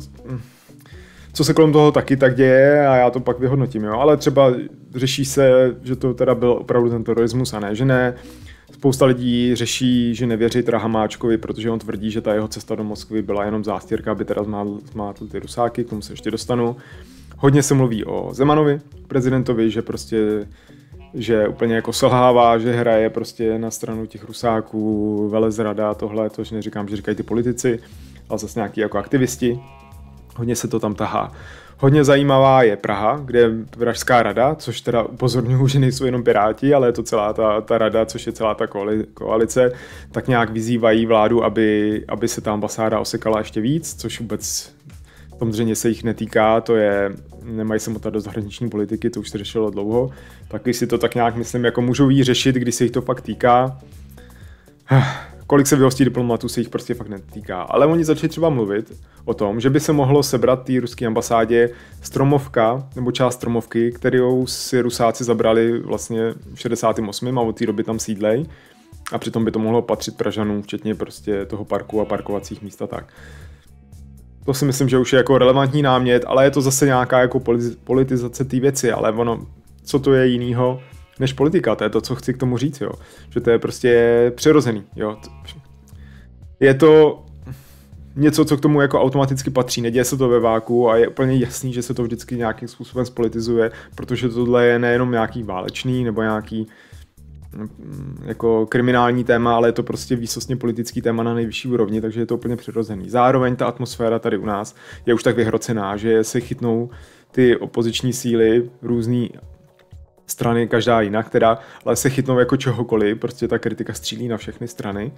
co 1.32 1.44
se 1.44 1.54
kolem 1.54 1.72
toho 1.72 1.92
taky 1.92 2.16
tak 2.16 2.36
děje 2.36 2.86
a 2.86 2.96
já 2.96 3.10
to 3.10 3.20
pak 3.20 3.38
vyhodnotím, 3.38 3.84
jo. 3.84 3.92
Ale 3.92 4.16
třeba 4.16 4.54
řeší 4.94 5.24
se, 5.24 5.76
že 5.82 5.96
to 5.96 6.14
teda 6.14 6.34
byl 6.34 6.50
opravdu 6.50 6.90
ten 6.90 7.04
terorismus 7.04 7.52
a 7.52 7.60
ne, 7.60 7.74
že 7.74 7.84
ne. 7.84 8.14
Spousta 8.72 9.06
lidí 9.06 9.54
řeší, 9.54 10.14
že 10.14 10.26
nevěří 10.26 10.62
teda 10.62 10.78
Hamáčkovi, 10.78 11.38
protože 11.38 11.70
on 11.70 11.78
tvrdí, 11.78 12.10
že 12.10 12.20
ta 12.20 12.34
jeho 12.34 12.48
cesta 12.48 12.74
do 12.74 12.84
Moskvy 12.84 13.22
byla 13.22 13.44
jenom 13.44 13.64
zástěrka, 13.64 14.12
aby 14.12 14.24
teda 14.24 14.42
zmátl 14.92 15.26
ty 15.26 15.38
rusáky, 15.38 15.84
k 15.84 15.88
tomu 15.88 16.02
se 16.02 16.12
ještě 16.12 16.30
dostanu. 16.30 16.76
Hodně 17.38 17.62
se 17.62 17.74
mluví 17.74 18.04
o 18.04 18.34
Zemanovi, 18.34 18.80
prezidentovi, 19.08 19.70
že 19.70 19.82
prostě 19.82 20.46
že 21.14 21.48
úplně 21.48 21.74
jako 21.74 21.92
selhává, 21.92 22.58
že 22.58 22.72
hraje 22.72 23.10
prostě 23.10 23.58
na 23.58 23.70
stranu 23.70 24.06
těch 24.06 24.24
rusáků, 24.24 25.28
velezrada, 25.28 25.94
tohle, 25.94 26.30
to 26.30 26.42
neříkám, 26.52 26.88
že 26.88 26.96
říkají 26.96 27.16
ty 27.16 27.22
politici, 27.22 27.78
ale 28.30 28.38
zase 28.38 28.58
nějaký 28.58 28.80
jako 28.80 28.98
aktivisti. 28.98 29.60
Hodně 30.36 30.56
se 30.56 30.68
to 30.68 30.80
tam 30.80 30.94
tahá. 30.94 31.32
Hodně 31.78 32.04
zajímavá 32.04 32.62
je 32.62 32.76
Praha, 32.76 33.20
kde 33.24 33.38
je 33.38 33.50
Pražská 33.78 34.22
rada, 34.22 34.54
což 34.54 34.80
teda 34.80 35.02
upozorňuji, 35.02 35.68
že 35.68 35.78
nejsou 35.78 36.04
jenom 36.04 36.24
Piráti, 36.24 36.74
ale 36.74 36.88
je 36.88 36.92
to 36.92 37.02
celá 37.02 37.32
ta, 37.32 37.60
ta 37.60 37.78
rada, 37.78 38.06
což 38.06 38.26
je 38.26 38.32
celá 38.32 38.54
ta 38.54 38.66
koalice, 39.14 39.72
tak 40.12 40.28
nějak 40.28 40.50
vyzývají 40.50 41.06
vládu, 41.06 41.44
aby, 41.44 42.04
aby 42.08 42.28
se 42.28 42.40
ta 42.40 42.52
ambasáda 42.52 43.00
osekala 43.00 43.38
ještě 43.38 43.60
víc, 43.60 43.94
což 43.94 44.20
vůbec 44.20 44.72
samozřejmě 45.38 45.76
se 45.76 45.88
jich 45.88 46.04
netýká, 46.04 46.60
to 46.60 46.76
je, 46.76 47.12
nemají 47.44 47.80
motat 47.88 48.10
do 48.10 48.20
zahraniční 48.20 48.70
politiky, 48.70 49.10
to 49.10 49.20
už 49.20 49.30
se 49.30 49.38
řešilo 49.38 49.70
dlouho, 49.70 50.10
taky 50.48 50.74
si 50.74 50.86
to 50.86 50.98
tak 50.98 51.14
nějak 51.14 51.36
myslím, 51.36 51.64
jako 51.64 51.82
můžou 51.82 52.08
jí 52.08 52.24
řešit, 52.24 52.54
když 52.54 52.74
se 52.74 52.84
jich 52.84 52.92
to 52.92 53.02
fakt 53.02 53.20
týká 53.20 53.78
kolik 55.50 55.66
se 55.66 55.76
vyhostí 55.76 56.04
diplomatů 56.04 56.48
se 56.48 56.60
jich 56.60 56.68
prostě 56.68 56.94
fakt 56.94 57.08
netýká. 57.08 57.62
Ale 57.62 57.86
oni 57.86 58.04
začali 58.04 58.28
třeba 58.28 58.50
mluvit 58.50 58.92
o 59.24 59.34
tom, 59.34 59.60
že 59.60 59.70
by 59.70 59.80
se 59.80 59.92
mohlo 59.92 60.22
sebrat 60.22 60.64
té 60.64 60.80
ruské 60.80 61.06
ambasádě 61.06 61.70
stromovka, 62.02 62.88
nebo 62.96 63.12
část 63.12 63.34
stromovky, 63.34 63.92
kterou 63.92 64.46
si 64.46 64.80
rusáci 64.80 65.24
zabrali 65.24 65.78
vlastně 65.78 66.34
v 66.54 66.60
68. 66.60 67.38
a 67.38 67.42
od 67.42 67.58
té 67.58 67.66
doby 67.66 67.84
tam 67.84 67.98
sídlej. 67.98 68.46
A 69.12 69.18
přitom 69.18 69.44
by 69.44 69.50
to 69.50 69.58
mohlo 69.58 69.82
patřit 69.82 70.16
Pražanům, 70.16 70.62
včetně 70.62 70.94
prostě 70.94 71.44
toho 71.44 71.64
parku 71.64 72.00
a 72.00 72.04
parkovacích 72.04 72.62
míst 72.62 72.82
a 72.82 72.86
tak. 72.86 73.12
To 74.44 74.54
si 74.54 74.64
myslím, 74.64 74.88
že 74.88 74.98
už 74.98 75.12
je 75.12 75.16
jako 75.16 75.38
relevantní 75.38 75.82
námět, 75.82 76.24
ale 76.26 76.44
je 76.44 76.50
to 76.50 76.60
zase 76.60 76.86
nějaká 76.86 77.20
jako 77.20 77.40
politizace 77.84 78.44
té 78.44 78.60
věci, 78.60 78.92
ale 78.92 79.12
ono, 79.12 79.46
co 79.84 79.98
to 79.98 80.12
je 80.12 80.26
jinýho, 80.26 80.80
než 81.20 81.32
politika. 81.32 81.74
To 81.74 81.84
je 81.84 81.90
to, 81.90 82.00
co 82.00 82.14
chci 82.14 82.34
k 82.34 82.38
tomu 82.38 82.58
říct, 82.58 82.80
jo. 82.80 82.92
Že 83.30 83.40
to 83.40 83.50
je 83.50 83.58
prostě 83.58 84.32
přirozený, 84.36 84.84
jo. 84.96 85.16
Je 86.60 86.74
to 86.74 87.22
něco, 88.16 88.44
co 88.44 88.56
k 88.56 88.60
tomu 88.60 88.80
jako 88.80 89.00
automaticky 89.00 89.50
patří. 89.50 89.82
Neděje 89.82 90.04
se 90.04 90.16
to 90.16 90.28
ve 90.28 90.40
váku 90.40 90.90
a 90.90 90.96
je 90.96 91.08
úplně 91.08 91.36
jasný, 91.36 91.72
že 91.72 91.82
se 91.82 91.94
to 91.94 92.02
vždycky 92.02 92.36
nějakým 92.36 92.68
způsobem 92.68 93.06
spolitizuje, 93.06 93.70
protože 93.94 94.28
tohle 94.28 94.66
je 94.66 94.78
nejenom 94.78 95.10
nějaký 95.10 95.42
válečný 95.42 96.04
nebo 96.04 96.22
nějaký 96.22 96.66
mm, 97.56 98.22
jako 98.24 98.66
kriminální 98.66 99.24
téma, 99.24 99.56
ale 99.56 99.68
je 99.68 99.72
to 99.72 99.82
prostě 99.82 100.16
výsostně 100.16 100.56
politický 100.56 101.02
téma 101.02 101.22
na 101.22 101.34
nejvyšší 101.34 101.68
úrovni, 101.68 102.00
takže 102.00 102.20
je 102.20 102.26
to 102.26 102.34
úplně 102.34 102.56
přirozený. 102.56 103.10
Zároveň 103.10 103.56
ta 103.56 103.66
atmosféra 103.66 104.18
tady 104.18 104.38
u 104.38 104.46
nás 104.46 104.74
je 105.06 105.14
už 105.14 105.22
tak 105.22 105.36
vyhrocená, 105.36 105.96
že 105.96 106.24
se 106.24 106.40
chytnou 106.40 106.90
ty 107.32 107.56
opoziční 107.56 108.12
síly, 108.12 108.70
různý 108.82 109.30
strany, 110.30 110.68
každá 110.68 111.00
jinak 111.00 111.30
teda, 111.30 111.58
ale 111.84 111.96
se 111.96 112.10
chytnou 112.10 112.38
jako 112.38 112.56
čehokoliv, 112.56 113.18
prostě 113.18 113.48
ta 113.48 113.58
kritika 113.58 113.94
střílí 113.94 114.28
na 114.28 114.36
všechny 114.36 114.68
strany, 114.68 115.12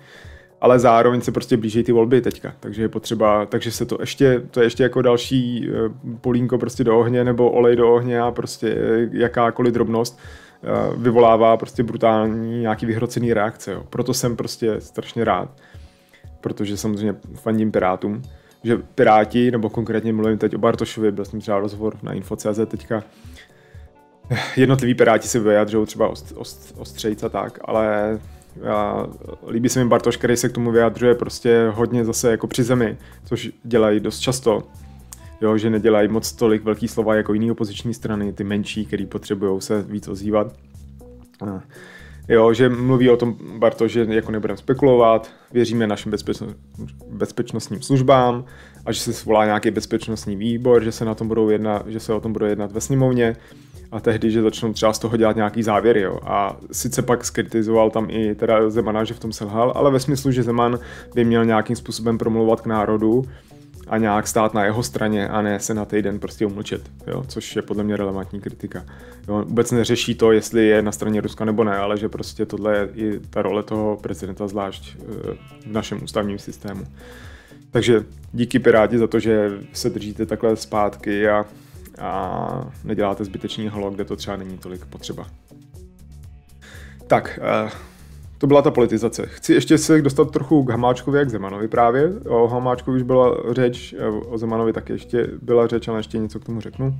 ale 0.60 0.78
zároveň 0.78 1.20
se 1.20 1.32
prostě 1.32 1.56
blíží 1.56 1.82
ty 1.82 1.92
volby 1.92 2.20
teďka, 2.20 2.54
takže 2.60 2.82
je 2.82 2.88
potřeba, 2.88 3.46
takže 3.46 3.70
se 3.70 3.84
to 3.84 3.96
ještě, 4.00 4.42
to 4.50 4.60
je 4.60 4.66
ještě 4.66 4.82
jako 4.82 5.02
další 5.02 5.68
eh, 5.68 5.90
polínko 6.20 6.58
prostě 6.58 6.84
do 6.84 6.98
ohně 6.98 7.24
nebo 7.24 7.50
olej 7.50 7.76
do 7.76 7.94
ohně 7.94 8.20
a 8.20 8.30
prostě 8.30 8.68
eh, 8.68 9.08
jakákoliv 9.12 9.74
drobnost 9.74 10.18
eh, 10.18 10.66
vyvolává 10.96 11.56
prostě 11.56 11.82
brutální 11.82 12.60
nějaký 12.60 12.86
vyhrocený 12.86 13.32
reakce, 13.34 13.72
jo. 13.72 13.82
Proto 13.90 14.14
jsem 14.14 14.36
prostě 14.36 14.80
strašně 14.80 15.24
rád, 15.24 15.48
protože 16.40 16.76
samozřejmě 16.76 17.14
fandím 17.34 17.72
Pirátům, 17.72 18.22
že 18.64 18.76
Piráti, 18.76 19.50
nebo 19.50 19.70
konkrétně 19.70 20.12
mluvím 20.12 20.38
teď 20.38 20.54
o 20.54 20.58
Bartošovi, 20.58 21.12
byl 21.12 21.24
jsem 21.24 21.40
třeba 21.40 21.58
rozhovor 21.58 21.96
na 22.02 22.12
Info.cz 22.12 22.60
teďka, 22.68 23.02
jednotliví 24.56 24.94
piráti 24.94 25.28
si 25.28 25.38
vyjadřují 25.38 25.86
třeba 25.86 26.08
ost, 26.08 26.32
ost, 26.36 26.74
ostřejc 26.78 27.22
a 27.22 27.28
tak, 27.28 27.58
ale 27.64 28.18
já, 28.56 29.06
líbí 29.48 29.68
se 29.68 29.84
mi 29.84 29.88
Bartoš, 29.90 30.16
který 30.16 30.36
se 30.36 30.48
k 30.48 30.52
tomu 30.52 30.70
vyjadřuje 30.70 31.14
prostě 31.14 31.70
hodně 31.74 32.04
zase 32.04 32.30
jako 32.30 32.46
při 32.46 32.62
zemi, 32.62 32.96
což 33.24 33.50
dělají 33.64 34.00
dost 34.00 34.18
často. 34.18 34.62
Jo, 35.40 35.58
že 35.58 35.70
nedělají 35.70 36.08
moc 36.08 36.32
tolik 36.32 36.64
velký 36.64 36.88
slova 36.88 37.14
jako 37.14 37.34
jiné 37.34 37.52
opoziční 37.52 37.94
strany, 37.94 38.32
ty 38.32 38.44
menší, 38.44 38.86
který 38.86 39.06
potřebují 39.06 39.60
se 39.60 39.82
víc 39.82 40.08
ozývat. 40.08 40.52
Jo, 42.28 42.52
že 42.52 42.68
mluví 42.68 43.10
o 43.10 43.16
tom 43.16 43.36
Barto, 43.58 43.88
že 43.88 44.06
jako 44.08 44.32
nebudeme 44.32 44.56
spekulovat, 44.56 45.30
věříme 45.52 45.86
našim 45.86 46.10
bezpečno, 46.10 46.46
bezpečnostním 47.10 47.82
službám 47.82 48.44
a 48.86 48.92
že 48.92 49.00
se 49.00 49.12
svolá 49.12 49.44
nějaký 49.44 49.70
bezpečnostní 49.70 50.36
výbor, 50.36 50.84
že 50.84 50.92
se 50.92 51.04
na 51.04 51.14
tom 51.14 51.28
budou 51.28 51.48
jednat, 51.48 51.86
že 51.86 52.00
se 52.00 52.14
o 52.14 52.20
tom 52.20 52.32
budou 52.32 52.46
jednat 52.46 52.72
ve 52.72 52.80
sněmovně 52.80 53.36
a 53.92 54.00
tehdy, 54.00 54.30
že 54.30 54.42
začnou 54.42 54.72
třeba 54.72 54.92
z 54.92 54.98
toho 54.98 55.16
dělat 55.16 55.36
nějaký 55.36 55.62
závěry. 55.62 56.00
Jo. 56.00 56.18
A 56.22 56.56
sice 56.72 57.02
pak 57.02 57.24
skritizoval 57.24 57.90
tam 57.90 58.06
i 58.10 58.34
teda 58.34 58.70
Zemana, 58.70 59.04
že 59.04 59.14
v 59.14 59.20
tom 59.20 59.32
selhal, 59.32 59.72
ale 59.76 59.90
ve 59.90 60.00
smyslu, 60.00 60.30
že 60.30 60.42
Zeman 60.42 60.78
by 61.14 61.24
měl 61.24 61.44
nějakým 61.44 61.76
způsobem 61.76 62.18
promluvat 62.18 62.60
k 62.60 62.66
národu 62.66 63.24
a 63.88 63.98
nějak 63.98 64.26
stát 64.26 64.54
na 64.54 64.64
jeho 64.64 64.82
straně 64.82 65.28
a 65.28 65.42
ne 65.42 65.60
se 65.60 65.74
na 65.74 65.84
týden 65.84 66.18
prostě 66.18 66.46
umlčet, 66.46 66.82
jo, 67.06 67.24
což 67.28 67.56
je 67.56 67.62
podle 67.62 67.84
mě 67.84 67.96
relevantní 67.96 68.40
kritika. 68.40 68.84
Jo, 69.28 69.44
vůbec 69.48 69.70
neřeší 69.70 70.14
to, 70.14 70.32
jestli 70.32 70.66
je 70.66 70.82
na 70.82 70.92
straně 70.92 71.20
Ruska 71.20 71.44
nebo 71.44 71.64
ne, 71.64 71.76
ale 71.76 71.98
že 71.98 72.08
prostě 72.08 72.46
tohle 72.46 72.76
je 72.76 72.88
i 72.94 73.20
ta 73.30 73.42
role 73.42 73.62
toho 73.62 73.98
prezidenta 74.02 74.48
zvlášť 74.48 74.96
eh, 74.96 75.02
v 75.66 75.72
našem 75.72 76.04
ústavním 76.04 76.38
systému. 76.38 76.86
Takže 77.70 78.04
díky 78.32 78.58
Piráti 78.58 78.98
za 78.98 79.06
to, 79.06 79.20
že 79.20 79.50
se 79.72 79.90
držíte 79.90 80.26
takhle 80.26 80.56
zpátky 80.56 81.28
a 81.28 81.44
a 81.98 82.72
neděláte 82.84 83.24
zbytečný 83.24 83.68
halo, 83.68 83.90
kde 83.90 84.04
to 84.04 84.16
třeba 84.16 84.36
není 84.36 84.58
tolik 84.58 84.84
potřeba. 84.84 85.26
Tak, 87.06 87.40
eh, 87.42 87.70
to 88.38 88.46
byla 88.46 88.62
ta 88.62 88.70
politizace. 88.70 89.26
Chci 89.26 89.52
ještě 89.52 89.78
se 89.78 90.02
dostat 90.02 90.30
trochu 90.30 90.64
k 90.64 90.70
Hamáčkovi 90.70 91.20
a 91.20 91.24
k 91.24 91.30
Zemanovi 91.30 91.68
právě. 91.68 92.12
O 92.28 92.48
Hamáčkovi 92.48 92.96
už 92.96 93.02
byla 93.02 93.36
řeč, 93.50 93.94
eh, 93.98 94.06
o 94.06 94.38
Zemanovi 94.38 94.72
taky 94.72 94.92
ještě 94.92 95.28
byla 95.42 95.66
řeč, 95.66 95.88
ale 95.88 95.98
ještě 95.98 96.18
něco 96.18 96.40
k 96.40 96.44
tomu 96.44 96.60
řeknu. 96.60 96.98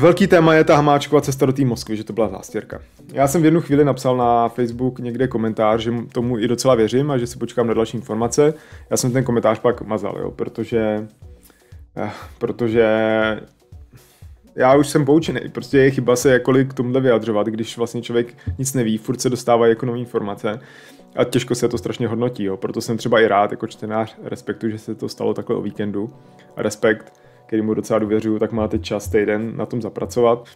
Velký 0.00 0.26
téma 0.26 0.54
je 0.54 0.64
ta 0.64 0.76
Hamáčkova 0.76 1.20
cesta 1.20 1.46
do 1.46 1.52
té 1.52 1.64
Moskvy, 1.64 1.96
že 1.96 2.04
to 2.04 2.12
byla 2.12 2.28
zástěrka. 2.28 2.80
Já 3.12 3.28
jsem 3.28 3.42
v 3.42 3.44
jednu 3.44 3.60
chvíli 3.60 3.84
napsal 3.84 4.16
na 4.16 4.48
Facebook 4.48 4.98
někde 4.98 5.28
komentář, 5.28 5.80
že 5.80 5.92
tomu 6.12 6.38
i 6.38 6.48
docela 6.48 6.74
věřím 6.74 7.10
a 7.10 7.18
že 7.18 7.26
si 7.26 7.38
počkám 7.38 7.66
na 7.66 7.74
další 7.74 7.96
informace. 7.96 8.54
Já 8.90 8.96
jsem 8.96 9.12
ten 9.12 9.24
komentář 9.24 9.58
pak 9.58 9.82
mazal, 9.82 10.16
jo, 10.20 10.30
protože 10.30 11.08
protože 12.38 12.86
já 14.56 14.76
už 14.76 14.88
jsem 14.88 15.04
poučený, 15.04 15.40
prostě 15.52 15.78
je 15.78 15.90
chyba 15.90 16.16
se 16.16 16.32
jakkoliv 16.32 16.68
k 16.68 16.74
tomuhle 16.74 17.00
vyjadřovat, 17.00 17.46
když 17.46 17.76
vlastně 17.76 18.02
člověk 18.02 18.34
nic 18.58 18.74
neví, 18.74 18.98
furt 18.98 19.20
se 19.20 19.30
dostává 19.30 19.66
jako 19.66 19.86
nové 19.86 19.98
informace 19.98 20.60
a 21.16 21.24
těžko 21.24 21.54
se 21.54 21.68
to 21.68 21.78
strašně 21.78 22.08
hodnotí, 22.08 22.44
jo. 22.44 22.56
proto 22.56 22.80
jsem 22.80 22.96
třeba 22.96 23.20
i 23.20 23.28
rád 23.28 23.50
jako 23.50 23.66
čtenář 23.66 24.16
respektu, 24.22 24.68
že 24.68 24.78
se 24.78 24.94
to 24.94 25.08
stalo 25.08 25.34
takhle 25.34 25.56
o 25.56 25.62
víkendu 25.62 26.10
a 26.56 26.62
respekt, 26.62 27.12
který 27.46 27.62
mu 27.62 27.74
docela 27.74 27.98
důvěřuju, 27.98 28.38
tak 28.38 28.52
máte 28.52 28.78
čas 28.78 29.08
týden 29.08 29.56
na 29.56 29.66
tom 29.66 29.82
zapracovat 29.82 30.48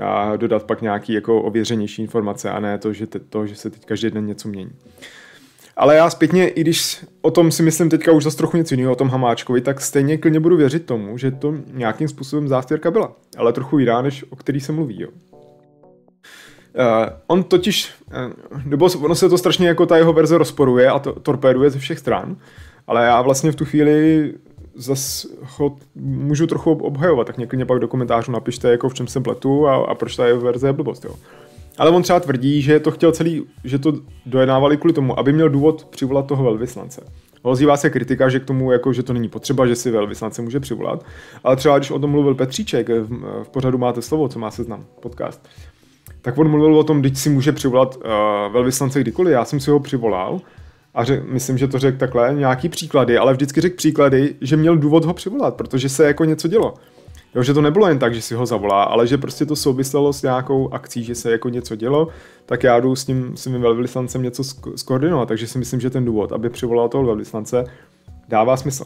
a 0.00 0.36
dodat 0.36 0.64
pak 0.64 0.82
nějaký 0.82 1.12
jako 1.12 1.42
ověřenější 1.42 2.02
informace 2.02 2.50
a 2.50 2.60
ne 2.60 2.78
to, 2.78 2.92
že, 2.92 3.06
te, 3.06 3.18
to, 3.18 3.46
že 3.46 3.56
se 3.56 3.70
teď 3.70 3.84
každý 3.84 4.10
den 4.10 4.26
něco 4.26 4.48
mění. 4.48 4.72
Ale 5.76 5.96
já 5.96 6.10
zpětně, 6.10 6.48
i 6.48 6.60
když 6.60 7.04
o 7.22 7.30
tom 7.30 7.52
si 7.52 7.62
myslím 7.62 7.90
teďka 7.90 8.12
už 8.12 8.24
zase 8.24 8.36
trochu 8.36 8.56
něco 8.56 8.74
jiného, 8.74 8.92
o 8.92 8.96
tom 8.96 9.08
Hamáčkovi, 9.08 9.60
tak 9.60 9.80
stejně 9.80 10.18
klidně 10.18 10.40
budu 10.40 10.56
věřit 10.56 10.86
tomu, 10.86 11.18
že 11.18 11.30
to 11.30 11.54
nějakým 11.72 12.08
způsobem 12.08 12.48
zástěrka 12.48 12.90
byla. 12.90 13.12
Ale 13.36 13.52
trochu 13.52 13.78
jiná, 13.78 14.02
než 14.02 14.24
o 14.30 14.36
který 14.36 14.60
se 14.60 14.72
mluví. 14.72 15.02
Jo. 15.02 15.08
Uh, 16.74 16.84
on 17.26 17.42
totiž, 17.42 17.90
uh, 18.52 18.60
nebo 18.64 18.88
ono 19.00 19.14
se 19.14 19.28
to 19.28 19.38
strašně 19.38 19.68
jako 19.68 19.86
ta 19.86 19.96
jeho 19.96 20.12
verze 20.12 20.38
rozporuje 20.38 20.90
a 20.90 20.98
to, 20.98 21.12
torpéduje 21.12 21.70
ze 21.70 21.78
všech 21.78 21.98
stran, 21.98 22.36
ale 22.86 23.04
já 23.04 23.22
vlastně 23.22 23.52
v 23.52 23.56
tu 23.56 23.64
chvíli 23.64 24.32
zase 24.74 25.28
ho 25.40 25.76
můžu 25.94 26.46
trochu 26.46 26.72
obhajovat, 26.72 27.26
tak 27.26 27.38
někdy 27.38 27.64
pak 27.64 27.78
do 27.78 27.88
komentářů 27.88 28.32
napište, 28.32 28.70
jako 28.70 28.88
v 28.88 28.94
čem 28.94 29.06
se 29.06 29.20
pletu 29.20 29.68
a, 29.68 29.74
a 29.76 29.94
proč 29.94 30.16
ta 30.16 30.26
jeho 30.26 30.40
verze 30.40 30.68
je 30.68 30.72
blbost. 30.72 31.04
Jo. 31.04 31.14
Ale 31.78 31.90
on 31.90 32.02
třeba 32.02 32.20
tvrdí, 32.20 32.62
že 32.62 32.80
to 32.80 32.90
chtěl 32.90 33.12
celý, 33.12 33.44
že 33.64 33.78
to 33.78 33.92
dojednávali 34.26 34.76
kvůli 34.76 34.92
tomu, 34.92 35.18
aby 35.18 35.32
měl 35.32 35.48
důvod 35.48 35.84
přivolat 35.84 36.26
toho 36.26 36.44
velvyslance. 36.44 37.04
Ozývá 37.42 37.76
se 37.76 37.90
kritika, 37.90 38.28
že 38.28 38.40
k 38.40 38.44
tomu, 38.44 38.72
jako, 38.72 38.92
že 38.92 39.02
to 39.02 39.12
není 39.12 39.28
potřeba, 39.28 39.66
že 39.66 39.76
si 39.76 39.90
velvyslance 39.90 40.42
může 40.42 40.60
přivolat. 40.60 41.04
Ale 41.44 41.56
třeba 41.56 41.78
když 41.78 41.90
o 41.90 41.98
tom 41.98 42.10
mluvil 42.10 42.34
Petříček, 42.34 42.88
v, 42.88 43.42
v 43.42 43.48
pořadu 43.48 43.78
máte 43.78 44.02
slovo, 44.02 44.28
co 44.28 44.38
má 44.38 44.50
seznam, 44.50 44.84
podcast, 45.00 45.48
tak 46.22 46.38
on 46.38 46.48
mluvil 46.48 46.78
o 46.78 46.84
tom, 46.84 47.00
když 47.00 47.18
si 47.18 47.30
může 47.30 47.52
přivolat 47.52 47.96
uh, 47.96 48.02
velvyslance 48.52 49.00
kdykoliv. 49.00 49.32
Já 49.32 49.44
jsem 49.44 49.60
si 49.60 49.70
ho 49.70 49.80
přivolal 49.80 50.40
a 50.94 51.04
řek, 51.04 51.24
myslím, 51.24 51.58
že 51.58 51.68
to 51.68 51.78
řekl 51.78 51.98
takhle, 51.98 52.34
nějaký 52.34 52.68
příklady, 52.68 53.18
ale 53.18 53.32
vždycky 53.32 53.60
řekl 53.60 53.76
příklady, 53.76 54.34
že 54.40 54.56
měl 54.56 54.76
důvod 54.76 55.04
ho 55.04 55.14
přivolat, 55.14 55.54
protože 55.54 55.88
se 55.88 56.06
jako 56.06 56.24
něco 56.24 56.48
dělo. 56.48 56.74
Jo, 57.34 57.42
že 57.42 57.54
to 57.54 57.62
nebylo 57.62 57.88
jen 57.88 57.98
tak, 57.98 58.14
že 58.14 58.22
si 58.22 58.34
ho 58.34 58.46
zavolá, 58.46 58.82
ale 58.82 59.06
že 59.06 59.18
prostě 59.18 59.46
to 59.46 59.56
souviselo 59.56 60.12
s 60.12 60.22
nějakou 60.22 60.74
akcí, 60.74 61.04
že 61.04 61.14
se 61.14 61.32
jako 61.32 61.48
něco 61.48 61.76
dělo, 61.76 62.08
tak 62.46 62.62
já 62.62 62.80
jdu 62.80 62.96
s 62.96 63.04
tím 63.04 63.36
svým 63.36 63.60
velvyslancem 63.60 64.22
něco 64.22 64.44
skoordinovat, 64.76 65.28
takže 65.28 65.46
si 65.46 65.58
myslím, 65.58 65.80
že 65.80 65.90
ten 65.90 66.04
důvod, 66.04 66.32
aby 66.32 66.50
přivolal 66.50 66.88
toho 66.88 67.04
velvyslance, 67.04 67.64
dává 68.28 68.56
smysl. 68.56 68.84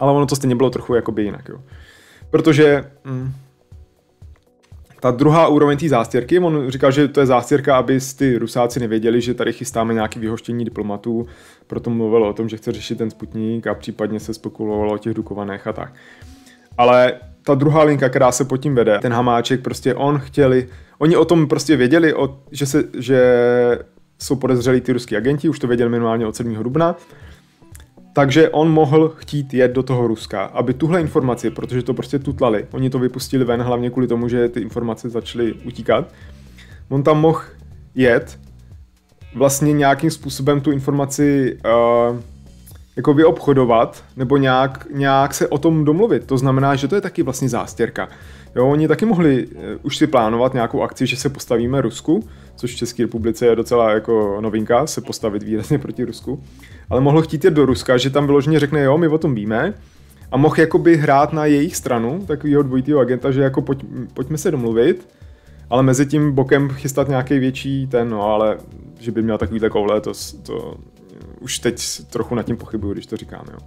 Ale 0.00 0.12
ono 0.12 0.26
to 0.26 0.36
stejně 0.36 0.56
bylo 0.56 0.70
trochu 0.70 0.94
jakoby 0.94 1.22
jinak, 1.22 1.48
jo. 1.48 1.60
Protože 2.30 2.84
mm, 3.04 3.32
ta 5.00 5.10
druhá 5.10 5.48
úroveň 5.48 5.78
té 5.78 5.88
zástěrky, 5.88 6.38
on 6.38 6.70
říkal, 6.70 6.90
že 6.90 7.08
to 7.08 7.20
je 7.20 7.26
zástěrka, 7.26 7.76
aby 7.76 7.98
ty 8.18 8.38
Rusáci 8.38 8.80
nevěděli, 8.80 9.20
že 9.20 9.34
tady 9.34 9.52
chystáme 9.52 9.94
nějaký 9.94 10.18
vyhoštění 10.18 10.64
diplomatů, 10.64 11.26
proto 11.66 11.90
mluvil 11.90 12.24
o 12.24 12.32
tom, 12.32 12.48
že 12.48 12.56
chce 12.56 12.72
řešit 12.72 12.98
ten 12.98 13.10
Sputnik 13.10 13.66
a 13.66 13.74
případně 13.74 14.20
se 14.20 14.34
spekulovalo 14.34 14.94
o 14.94 14.98
těch 14.98 15.14
Dukovanech 15.14 15.66
a 15.66 15.72
tak. 15.72 15.94
Ale 16.78 17.12
ta 17.44 17.54
druhá 17.54 17.82
linka, 17.82 18.08
která 18.08 18.32
se 18.32 18.44
pod 18.44 18.56
tím 18.56 18.74
vede, 18.74 18.98
ten 18.98 19.12
Hamáček, 19.12 19.60
prostě 19.60 19.94
on 19.94 20.18
chtěli, 20.18 20.68
oni 20.98 21.16
o 21.16 21.24
tom 21.24 21.48
prostě 21.48 21.76
věděli, 21.76 22.14
o, 22.14 22.38
že, 22.50 22.66
se, 22.66 22.84
že 22.98 23.20
jsou 24.18 24.36
podezřelí 24.36 24.80
ty 24.80 24.92
ruský 24.92 25.16
agenti, 25.16 25.48
už 25.48 25.58
to 25.58 25.66
věděli 25.66 25.90
minimálně 25.90 26.26
od 26.26 26.36
7. 26.36 26.54
dubna, 26.54 26.96
takže 28.12 28.50
on 28.50 28.70
mohl 28.70 29.08
chtít 29.16 29.54
jet 29.54 29.72
do 29.72 29.82
toho 29.82 30.06
Ruska, 30.06 30.44
aby 30.44 30.74
tuhle 30.74 31.00
informaci, 31.00 31.50
protože 31.50 31.82
to 31.82 31.94
prostě 31.94 32.18
tutlali, 32.18 32.66
oni 32.70 32.90
to 32.90 32.98
vypustili 32.98 33.44
ven 33.44 33.62
hlavně 33.62 33.90
kvůli 33.90 34.06
tomu, 34.06 34.28
že 34.28 34.48
ty 34.48 34.60
informace 34.60 35.10
začaly 35.10 35.52
utíkat, 35.52 36.12
on 36.88 37.02
tam 37.02 37.20
mohl 37.20 37.40
jet, 37.94 38.38
vlastně 39.34 39.72
nějakým 39.72 40.10
způsobem 40.10 40.60
tu 40.60 40.70
informaci 40.70 41.58
uh, 41.64 42.16
jako 42.96 43.14
vyobchodovat, 43.14 44.04
nebo 44.16 44.36
nějak, 44.36 44.86
nějak 44.94 45.34
se 45.34 45.48
o 45.48 45.58
tom 45.58 45.84
domluvit. 45.84 46.26
To 46.26 46.38
znamená, 46.38 46.74
že 46.74 46.88
to 46.88 46.94
je 46.94 47.00
taky 47.00 47.22
vlastně 47.22 47.48
zástěrka. 47.48 48.08
Jo, 48.56 48.68
oni 48.68 48.88
taky 48.88 49.06
mohli 49.06 49.46
uh, 49.46 49.62
už 49.82 49.96
si 49.96 50.06
plánovat 50.06 50.54
nějakou 50.54 50.82
akci, 50.82 51.06
že 51.06 51.16
se 51.16 51.28
postavíme 51.28 51.80
Rusku, 51.80 52.28
což 52.56 52.74
v 52.74 52.76
České 52.76 53.02
republice 53.02 53.46
je 53.46 53.56
docela 53.56 53.90
jako 53.90 54.38
novinka, 54.40 54.86
se 54.86 55.00
postavit 55.00 55.42
výrazně 55.42 55.78
proti 55.78 56.04
Rusku 56.04 56.42
ale 56.90 57.00
mohl 57.00 57.22
chtít 57.22 57.44
jít 57.44 57.52
do 57.52 57.66
Ruska, 57.66 57.96
že 57.96 58.10
tam 58.10 58.26
vyloženě 58.26 58.60
řekne, 58.60 58.82
jo, 58.82 58.98
my 58.98 59.08
o 59.08 59.18
tom 59.18 59.34
víme, 59.34 59.74
a 60.32 60.36
mohl 60.36 60.54
jakoby 60.58 60.96
hrát 60.96 61.32
na 61.32 61.46
jejich 61.46 61.76
stranu, 61.76 62.24
takového 62.26 62.62
dvojitého 62.62 63.00
agenta, 63.00 63.30
že 63.30 63.42
jako 63.42 63.62
pojď, 63.62 63.84
pojďme 64.14 64.38
se 64.38 64.50
domluvit, 64.50 65.08
ale 65.70 65.82
mezi 65.82 66.06
tím 66.06 66.32
bokem 66.32 66.68
chystat 66.68 67.08
nějaký 67.08 67.38
větší 67.38 67.86
ten, 67.86 68.08
no 68.08 68.22
ale 68.22 68.58
že 69.00 69.12
by 69.12 69.22
měl 69.22 69.38
takovýhle 69.38 69.70
koule, 69.70 70.00
to, 70.00 70.12
to 70.42 70.74
už 71.44 71.58
teď 71.58 71.82
trochu 72.10 72.34
nad 72.34 72.42
tím 72.42 72.56
pochybuju, 72.56 72.92
když 72.92 73.06
to 73.06 73.16
říkám, 73.16 73.44
jo. 73.52 73.58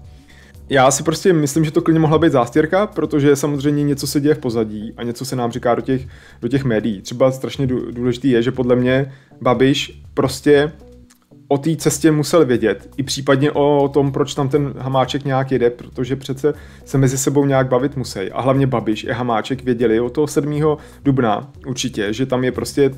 Já 0.70 0.92
si 0.92 1.04
prostě 1.04 1.34
myslím, 1.34 1.66
že 1.66 1.72
to 1.72 1.82
klidně 1.82 2.00
mohla 2.00 2.18
být 2.18 2.32
zástěrka, 2.32 2.88
protože 2.88 3.36
samozřejmě 3.36 3.84
něco 3.84 4.08
se 4.08 4.22
děje 4.22 4.36
v 4.36 4.40
pozadí 4.40 4.94
a 4.98 5.04
něco 5.04 5.26
se 5.26 5.36
nám 5.36 5.52
říká 5.52 5.76
do 5.76 5.82
těch, 5.82 6.08
do 6.42 6.48
těch 6.48 6.64
médií. 6.64 7.02
Třeba 7.02 7.32
strašně 7.32 7.68
důležitý 7.68 8.30
je, 8.30 8.44
že 8.44 8.52
podle 8.52 8.76
mě 8.76 9.14
Babiš 9.42 10.04
prostě 10.14 10.72
o 11.48 11.58
té 11.58 11.76
cestě 11.76 12.12
musel 12.12 12.46
vědět, 12.46 12.90
i 12.98 13.04
případně 13.04 13.52
o 13.52 13.90
tom, 13.94 14.12
proč 14.12 14.34
tam 14.34 14.50
ten 14.50 14.74
Hamáček 14.78 15.26
nějak 15.26 15.52
jede, 15.52 15.70
protože 15.70 16.16
přece 16.16 16.54
se 16.86 16.98
mezi 16.98 17.18
sebou 17.18 17.46
nějak 17.46 17.68
bavit 17.68 17.98
musí. 17.98 18.32
A 18.32 18.42
hlavně 18.42 18.68
Babiš 18.68 19.04
i 19.04 19.12
Hamáček 19.12 19.64
věděli 19.64 20.00
od 20.00 20.10
toho 20.10 20.28
7. 20.28 20.78
dubna 21.04 21.52
určitě, 21.68 22.14
že 22.14 22.26
tam 22.26 22.44
je 22.44 22.52
prostě 22.52 22.92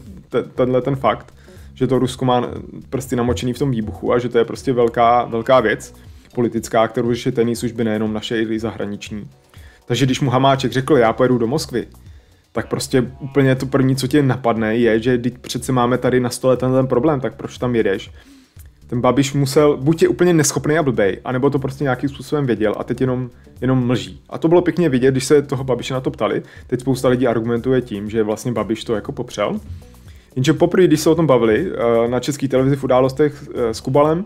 tenhle 0.55 0.81
ten 0.81 0.95
fakt, 0.95 1.33
že 1.79 1.87
to 1.87 1.99
Rusko 1.99 2.25
má 2.25 2.47
prsty 2.89 3.15
namočený 3.15 3.53
v 3.53 3.59
tom 3.59 3.71
výbuchu 3.71 4.13
a 4.13 4.19
že 4.19 4.29
to 4.29 4.37
je 4.37 4.45
prostě 4.45 4.73
velká, 4.73 5.25
velká 5.25 5.59
věc 5.59 5.93
politická, 6.35 6.87
kterou 6.87 7.09
řeší 7.09 7.31
tajné 7.31 7.55
služby 7.55 7.83
nejenom 7.83 8.13
naše, 8.13 8.41
i 8.41 8.59
zahraniční. 8.59 9.29
Takže 9.85 10.05
když 10.05 10.21
mu 10.21 10.29
Hamáček 10.29 10.71
řekl, 10.71 10.97
já 10.97 11.13
pojedu 11.13 11.37
do 11.37 11.47
Moskvy, 11.47 11.87
tak 12.51 12.67
prostě 12.67 13.11
úplně 13.19 13.55
to 13.55 13.65
první, 13.65 13.95
co 13.95 14.07
tě 14.07 14.23
napadne, 14.23 14.77
je, 14.77 14.99
že 14.99 15.17
teď 15.17 15.37
přece 15.37 15.71
máme 15.71 15.97
tady 15.97 16.19
na 16.19 16.29
stole 16.29 16.57
ten, 16.57 16.87
problém, 16.87 17.19
tak 17.19 17.35
proč 17.35 17.57
tam 17.57 17.75
jedeš? 17.75 18.11
ten 18.89 19.01
Babiš 19.01 19.33
musel, 19.33 19.77
buď 19.77 20.01
je 20.01 20.07
úplně 20.07 20.33
neschopný 20.33 20.77
a 20.77 20.83
blbej, 20.83 21.19
anebo 21.25 21.49
to 21.49 21.59
prostě 21.59 21.83
nějakým 21.83 22.09
způsobem 22.09 22.45
věděl 22.45 22.75
a 22.77 22.83
teď 22.83 23.01
jenom, 23.01 23.29
jenom 23.61 23.87
mlží. 23.87 24.21
A 24.29 24.37
to 24.37 24.47
bylo 24.47 24.61
pěkně 24.61 24.89
vidět, 24.89 25.11
když 25.11 25.25
se 25.25 25.41
toho 25.41 25.63
Babiše 25.63 25.93
na 25.93 26.01
to 26.01 26.11
ptali. 26.11 26.43
Teď 26.67 26.79
spousta 26.79 27.07
lidí 27.07 27.27
argumentuje 27.27 27.81
tím, 27.81 28.09
že 28.09 28.23
vlastně 28.23 28.51
Babiš 28.51 28.83
to 28.83 28.95
jako 28.95 29.11
popřel. 29.11 29.59
Jenže 30.39 30.53
poprvé, 30.53 30.87
když 30.87 30.99
se 30.99 31.09
o 31.09 31.15
tom 31.15 31.27
bavili 31.27 31.71
eh, 31.71 32.07
na 32.07 32.19
české 32.19 32.47
televizi 32.47 32.75
v 32.75 32.83
událostech 32.83 33.49
eh, 33.55 33.73
s 33.73 33.81
Kubalem, 33.81 34.25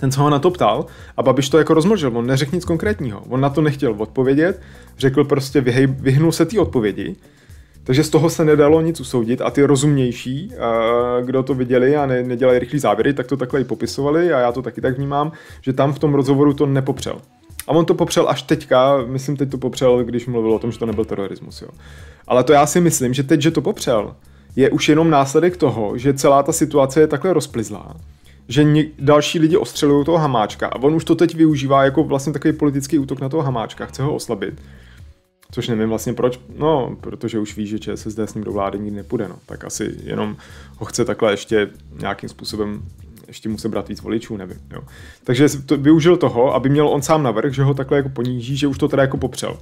ten, 0.00 0.10
co 0.10 0.22
ho 0.22 0.30
na 0.30 0.38
to 0.38 0.50
ptal, 0.50 0.86
a 1.16 1.22
Babiš 1.22 1.48
to 1.48 1.58
jako 1.58 1.74
rozmlžil, 1.74 2.18
on 2.18 2.26
neřekl 2.26 2.54
nic 2.54 2.64
konkrétního. 2.64 3.22
On 3.28 3.40
na 3.40 3.50
to 3.50 3.60
nechtěl 3.60 3.94
odpovědět, 3.98 4.60
řekl 4.98 5.24
prostě, 5.24 5.60
vyhnul 5.86 6.32
se 6.32 6.44
té 6.44 6.60
odpovědi, 6.60 7.16
takže 7.84 8.04
z 8.04 8.10
toho 8.10 8.30
se 8.30 8.44
nedalo 8.44 8.80
nic 8.80 9.00
usoudit 9.00 9.40
a 9.40 9.50
ty 9.50 9.62
rozumnější, 9.62 10.52
kdo 11.24 11.42
to 11.42 11.54
viděli 11.54 11.96
a 11.96 12.06
ne, 12.06 12.22
nedělají 12.22 12.58
rychlý 12.58 12.78
závěry, 12.78 13.14
tak 13.14 13.26
to 13.26 13.36
takhle 13.36 13.60
i 13.60 13.64
popisovali 13.64 14.32
a 14.32 14.38
já 14.38 14.52
to 14.52 14.62
taky 14.62 14.80
tak 14.80 14.96
vnímám, 14.96 15.32
že 15.60 15.72
tam 15.72 15.92
v 15.92 15.98
tom 15.98 16.14
rozhovoru 16.14 16.52
to 16.54 16.66
nepopřel. 16.66 17.20
A 17.66 17.70
on 17.70 17.84
to 17.84 17.94
popřel 17.94 18.28
až 18.28 18.42
teďka, 18.42 19.04
myslím 19.06 19.36
teď 19.36 19.50
to 19.50 19.58
popřel, 19.58 20.04
když 20.04 20.26
mluvil 20.26 20.52
o 20.52 20.58
tom, 20.58 20.72
že 20.72 20.78
to 20.78 20.86
nebyl 20.86 21.04
terorismus. 21.04 21.62
Jo. 21.62 21.68
Ale 22.26 22.44
to 22.44 22.52
já 22.52 22.66
si 22.66 22.80
myslím, 22.80 23.14
že 23.14 23.22
teď, 23.22 23.40
že 23.40 23.50
to 23.50 23.60
popřel, 23.60 24.14
je 24.56 24.70
už 24.70 24.88
jenom 24.88 25.10
následek 25.10 25.56
toho, 25.56 25.98
že 25.98 26.14
celá 26.14 26.42
ta 26.42 26.52
situace 26.52 27.00
je 27.00 27.06
takhle 27.06 27.32
rozplizlá, 27.32 27.96
že 28.48 28.64
ně, 28.64 28.84
další 28.98 29.38
lidi 29.38 29.56
ostřelují 29.56 30.04
toho 30.04 30.18
hamáčka 30.18 30.66
a 30.66 30.82
on 30.82 30.94
už 30.94 31.04
to 31.04 31.14
teď 31.14 31.34
využívá 31.34 31.84
jako 31.84 32.04
vlastně 32.04 32.32
takový 32.32 32.54
politický 32.54 32.98
útok 32.98 33.20
na 33.20 33.28
toho 33.28 33.42
hamáčka, 33.42 33.86
chce 33.86 34.02
ho 34.02 34.14
oslabit 34.14 34.54
Což 35.54 35.68
nevím 35.68 35.88
vlastně 35.88 36.12
proč, 36.12 36.40
no, 36.58 36.96
protože 37.00 37.38
už 37.38 37.56
ví, 37.56 37.66
že 37.66 37.78
ČSSD 37.78 38.18
s 38.18 38.34
ním 38.34 38.44
do 38.44 38.52
vlády 38.52 38.78
nikdy 38.78 38.96
nepůjde, 38.96 39.28
no. 39.28 39.36
Tak 39.46 39.64
asi 39.64 39.94
jenom 40.04 40.36
ho 40.78 40.86
chce 40.86 41.04
takhle 41.04 41.32
ještě 41.32 41.70
nějakým 42.00 42.28
způsobem 42.28 42.82
ještě 43.28 43.48
musí 43.48 43.68
brát 43.68 43.88
víc 43.88 44.00
voličů, 44.00 44.36
nevím. 44.36 44.58
Jo. 44.70 44.82
Takže 45.24 45.48
to 45.66 45.76
využil 45.76 46.16
toho, 46.16 46.54
aby 46.54 46.68
měl 46.68 46.88
on 46.88 47.02
sám 47.02 47.22
navrh, 47.22 47.52
že 47.52 47.62
ho 47.62 47.74
takhle 47.74 47.96
jako 47.96 48.08
poníží, 48.08 48.56
že 48.56 48.66
už 48.66 48.78
to 48.78 48.88
teda 48.88 49.02
jako 49.02 49.16
popřel. 49.16 49.58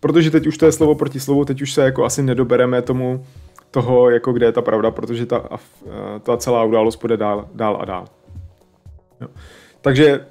Protože 0.00 0.30
teď 0.30 0.46
už 0.46 0.58
to 0.58 0.66
je 0.66 0.72
slovo 0.72 0.94
proti 0.94 1.20
slovu, 1.20 1.44
teď 1.44 1.62
už 1.62 1.72
se 1.72 1.82
jako 1.82 2.04
asi 2.04 2.22
nedobereme 2.22 2.82
tomu 2.82 3.26
toho, 3.70 4.10
jako 4.10 4.32
kde 4.32 4.46
je 4.46 4.52
ta 4.52 4.62
pravda, 4.62 4.90
protože 4.90 5.26
ta, 5.26 5.48
ta 6.22 6.36
celá 6.36 6.64
událost 6.64 6.96
půjde 6.96 7.16
dál, 7.16 7.48
dál 7.54 7.78
a 7.80 7.84
dál. 7.84 8.04
Jo. 9.20 9.28
Takže 9.80 10.26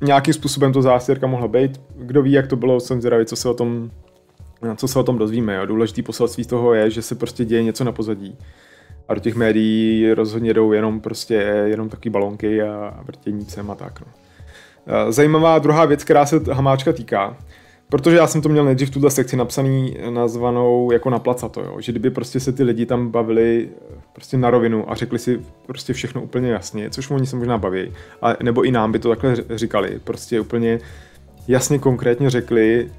nějakým 0.00 0.34
způsobem 0.34 0.72
to 0.72 0.82
zástěrka 0.82 1.26
mohla 1.26 1.48
být. 1.48 1.80
Kdo 1.96 2.22
ví, 2.22 2.32
jak 2.32 2.46
to 2.46 2.56
bylo, 2.56 2.80
jsem 2.80 3.00
zvědavý, 3.00 3.24
co 3.24 3.36
se 3.36 3.48
o 3.48 3.54
tom 3.54 3.90
co 4.76 4.88
se 4.88 4.98
o 4.98 5.02
tom 5.02 5.18
dozvíme. 5.18 5.54
Jo. 5.54 5.66
Důležitý 5.66 6.02
poselství 6.02 6.44
toho 6.44 6.74
je, 6.74 6.90
že 6.90 7.02
se 7.02 7.14
prostě 7.14 7.44
děje 7.44 7.62
něco 7.62 7.84
na 7.84 7.92
pozadí. 7.92 8.38
A 9.08 9.14
do 9.14 9.20
těch 9.20 9.34
médií 9.34 10.12
rozhodně 10.12 10.54
jdou 10.54 10.72
jenom 10.72 11.00
prostě 11.00 11.34
jenom 11.64 11.88
taky 11.88 12.10
balonky 12.10 12.62
a 12.62 13.00
vrtění 13.04 13.44
psem 13.44 13.70
a 13.70 13.74
tak. 13.74 14.00
No. 14.00 14.06
Zajímavá 15.12 15.58
druhá 15.58 15.84
věc, 15.84 16.04
která 16.04 16.26
se 16.26 16.40
Hamáčka 16.52 16.92
týká, 16.92 17.36
protože 17.92 18.16
já 18.16 18.26
jsem 18.26 18.42
to 18.42 18.48
měl 18.48 18.64
nejdřív 18.64 18.90
tuhle 18.90 19.10
sekci 19.10 19.36
napsaný, 19.36 19.96
nazvanou 20.10 20.92
jako 20.92 21.10
na 21.10 21.18
placato, 21.18 21.60
jo. 21.60 21.76
že 21.80 21.92
kdyby 21.92 22.10
prostě 22.10 22.40
se 22.40 22.52
ty 22.52 22.62
lidi 22.62 22.86
tam 22.86 23.08
bavili 23.08 23.68
prostě 24.12 24.36
na 24.36 24.50
rovinu 24.50 24.90
a 24.90 24.94
řekli 24.94 25.18
si 25.18 25.40
prostě 25.66 25.92
všechno 25.92 26.22
úplně 26.22 26.50
jasně, 26.50 26.90
což 26.90 27.10
oni 27.10 27.26
se 27.26 27.36
možná 27.36 27.58
baví, 27.58 27.92
a, 28.22 28.36
nebo 28.42 28.62
i 28.62 28.70
nám 28.70 28.92
by 28.92 28.98
to 28.98 29.08
takhle 29.08 29.36
říkali, 29.54 30.00
prostě 30.04 30.40
úplně 30.40 30.80
jasně 31.48 31.78
konkrétně 31.78 32.30
řekli, 32.30 32.90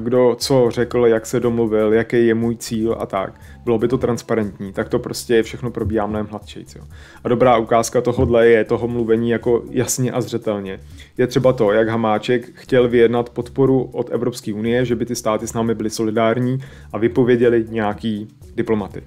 kdo 0.00 0.36
co 0.38 0.70
řekl, 0.70 1.06
jak 1.06 1.26
se 1.26 1.40
domluvil, 1.40 1.92
jaký 1.92 2.26
je 2.26 2.34
můj 2.34 2.56
cíl 2.56 2.96
a 2.98 3.06
tak. 3.06 3.40
Bylo 3.64 3.78
by 3.78 3.88
to 3.88 3.98
transparentní, 3.98 4.72
tak 4.72 4.88
to 4.88 4.98
prostě 4.98 5.42
všechno 5.42 5.70
probíhá 5.70 6.06
mnohem 6.06 6.26
hladčejc. 6.26 6.76
A 7.24 7.28
dobrá 7.28 7.56
ukázka 7.56 8.00
tohohle 8.00 8.46
je 8.46 8.64
toho 8.64 8.88
mluvení 8.88 9.30
jako 9.30 9.62
jasně 9.70 10.12
a 10.12 10.20
zřetelně. 10.20 10.80
Je 11.18 11.26
třeba 11.26 11.52
to, 11.52 11.72
jak 11.72 11.88
Hamáček 11.88 12.50
chtěl 12.54 12.88
vyjednat 12.88 13.30
podporu 13.30 13.82
od 13.92 14.10
Evropské 14.12 14.52
unie, 14.52 14.84
že 14.84 14.96
by 14.96 15.06
ty 15.06 15.14
státy 15.14 15.46
s 15.46 15.52
námi 15.52 15.74
byly 15.74 15.90
solidární 15.90 16.58
a 16.92 16.98
vypověděli 16.98 17.66
nějaký 17.68 18.28
diplomaty. 18.54 19.02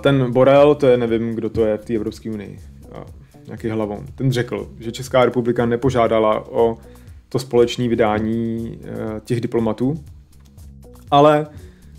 Ten 0.00 0.32
Borel, 0.32 0.74
to 0.74 0.86
je 0.86 0.96
nevím, 0.96 1.34
kdo 1.34 1.50
to 1.50 1.64
je 1.64 1.76
v 1.76 1.84
té 1.84 1.94
Evropské 1.94 2.30
unii, 2.30 2.58
nějaký 3.46 3.68
hlavou, 3.68 4.04
ten 4.14 4.32
řekl, 4.32 4.68
že 4.80 4.92
Česká 4.92 5.24
republika 5.24 5.66
nepožádala 5.66 6.50
o 6.50 6.78
to 7.30 7.38
společné 7.38 7.88
vydání 7.88 8.78
eh, 8.84 9.20
těch 9.24 9.40
diplomatů. 9.40 10.04
Ale 11.10 11.46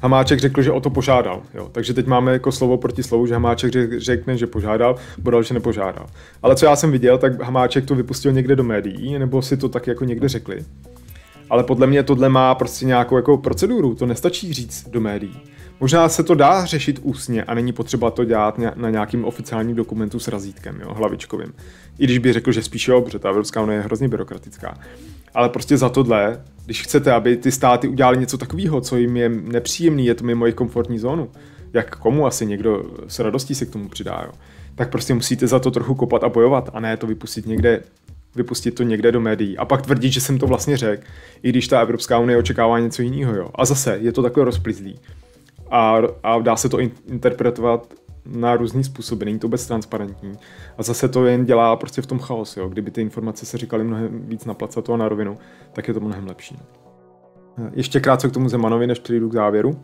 Hamáček 0.01 0.39
řekl, 0.39 0.61
že 0.61 0.71
o 0.71 0.79
to 0.79 0.89
požádal. 0.89 1.41
Jo. 1.53 1.69
Takže 1.71 1.93
teď 1.93 2.07
máme 2.07 2.33
jako 2.33 2.51
slovo 2.51 2.77
proti 2.77 3.03
slovu, 3.03 3.27
že 3.27 3.33
Hamáček 3.33 3.99
řekne, 3.99 4.37
že 4.37 4.47
požádal, 4.47 4.95
Bodal, 5.17 5.43
že 5.43 5.53
nepožádal. 5.53 6.05
Ale 6.43 6.55
co 6.55 6.65
já 6.65 6.75
jsem 6.75 6.91
viděl, 6.91 7.17
tak 7.17 7.41
Hamáček 7.41 7.85
to 7.85 7.95
vypustil 7.95 8.31
někde 8.31 8.55
do 8.55 8.63
médií, 8.63 9.19
nebo 9.19 9.41
si 9.41 9.57
to 9.57 9.69
tak 9.69 9.87
jako 9.87 10.05
někde 10.05 10.29
řekli. 10.29 10.65
Ale 11.49 11.63
podle 11.63 11.87
mě 11.87 12.03
tohle 12.03 12.29
má 12.29 12.55
prostě 12.55 12.85
nějakou 12.85 13.15
jako 13.15 13.37
proceduru, 13.37 13.95
to 13.95 14.05
nestačí 14.05 14.53
říct 14.53 14.89
do 14.89 15.01
médií. 15.01 15.41
Možná 15.81 16.09
se 16.09 16.23
to 16.23 16.35
dá 16.35 16.65
řešit 16.65 16.99
ústně 17.03 17.43
a 17.43 17.53
není 17.53 17.73
potřeba 17.73 18.11
to 18.11 18.25
dělat 18.25 18.59
na 18.75 18.89
nějakým 18.89 19.25
oficiálním 19.25 19.75
dokumentu 19.75 20.19
s 20.19 20.27
razítkem, 20.27 20.81
jo, 20.81 20.93
hlavičkovým. 20.93 21.53
I 21.99 22.03
když 22.03 22.17
by 22.17 22.33
řekl, 22.33 22.51
že 22.51 22.63
spíš 22.63 22.87
jo, 22.87 23.01
protože 23.01 23.19
ta 23.19 23.29
Evropská 23.29 23.61
unie 23.61 23.79
je 23.79 23.83
hrozně 23.83 24.07
byrokratická. 24.07 24.77
Ale 25.33 25.49
prostě 25.49 25.77
za 25.77 25.89
tohle, 25.89 26.41
když 26.65 26.83
chcete, 26.83 27.11
aby 27.11 27.37
ty 27.37 27.51
státy 27.51 27.87
udělali 27.87 28.17
něco 28.17 28.37
takového, 28.37 28.81
co 28.81 28.97
jim 28.97 29.17
je 29.17 29.29
nepříjemný, 29.29 30.05
je 30.05 30.15
to 30.15 30.23
mimo 30.23 30.45
jejich 30.45 30.55
komfortní 30.55 30.99
zónu, 30.99 31.29
jak 31.73 31.97
komu 31.97 32.25
asi 32.25 32.45
někdo 32.45 32.83
s 33.07 33.19
radostí 33.19 33.55
se 33.55 33.65
k 33.65 33.69
tomu 33.69 33.89
přidá, 33.89 34.21
jo, 34.25 34.31
tak 34.75 34.89
prostě 34.89 35.13
musíte 35.13 35.47
za 35.47 35.59
to 35.59 35.71
trochu 35.71 35.95
kopat 35.95 36.23
a 36.23 36.29
bojovat 36.29 36.69
a 36.73 36.79
ne 36.79 36.97
to 36.97 37.07
vypustit 37.07 37.45
někde 37.45 37.83
vypustit 38.35 38.71
to 38.71 38.83
někde 38.83 39.11
do 39.11 39.21
médií 39.21 39.57
a 39.57 39.65
pak 39.65 39.81
tvrdit, 39.81 40.11
že 40.11 40.21
jsem 40.21 40.39
to 40.39 40.47
vlastně 40.47 40.77
řekl, 40.77 41.03
i 41.43 41.49
když 41.49 41.67
ta 41.67 41.81
Evropská 41.81 42.19
unie 42.19 42.37
očekává 42.37 42.79
něco 42.79 43.01
jiného. 43.01 43.35
Jo. 43.35 43.49
A 43.55 43.65
zase 43.65 43.97
je 44.01 44.11
to 44.11 44.23
takhle 44.23 44.43
rozplizlý. 44.43 44.99
A, 45.71 46.01
a 46.23 46.39
dá 46.39 46.55
se 46.55 46.69
to 46.69 46.79
in, 46.79 46.91
interpretovat 47.07 47.93
na 48.25 48.55
různý 48.55 48.83
způsoby, 48.83 49.25
není 49.25 49.39
to 49.39 49.47
bez 49.47 49.67
transparentní. 49.67 50.33
A 50.77 50.83
zase 50.83 51.07
to 51.07 51.25
jen 51.25 51.45
dělá 51.45 51.75
prostě 51.75 52.01
v 52.01 52.05
tom 52.05 52.19
chaos, 52.19 52.57
jo. 52.57 52.69
Kdyby 52.69 52.91
ty 52.91 53.01
informace 53.01 53.45
se 53.45 53.57
říkaly 53.57 53.83
mnohem 53.83 54.21
víc 54.27 54.45
na 54.45 54.53
placato 54.53 54.93
a 54.93 54.97
na 54.97 55.09
rovinu, 55.09 55.37
tak 55.73 55.87
je 55.87 55.93
to 55.93 55.99
mnohem 55.99 56.27
lepší. 56.27 56.57
Ještě 57.73 57.99
krátce 57.99 58.29
k 58.29 58.31
tomu 58.31 58.49
Zemanovi, 58.49 58.87
než 58.87 58.99
přijdu 58.99 59.29
k 59.29 59.33
závěru. 59.33 59.79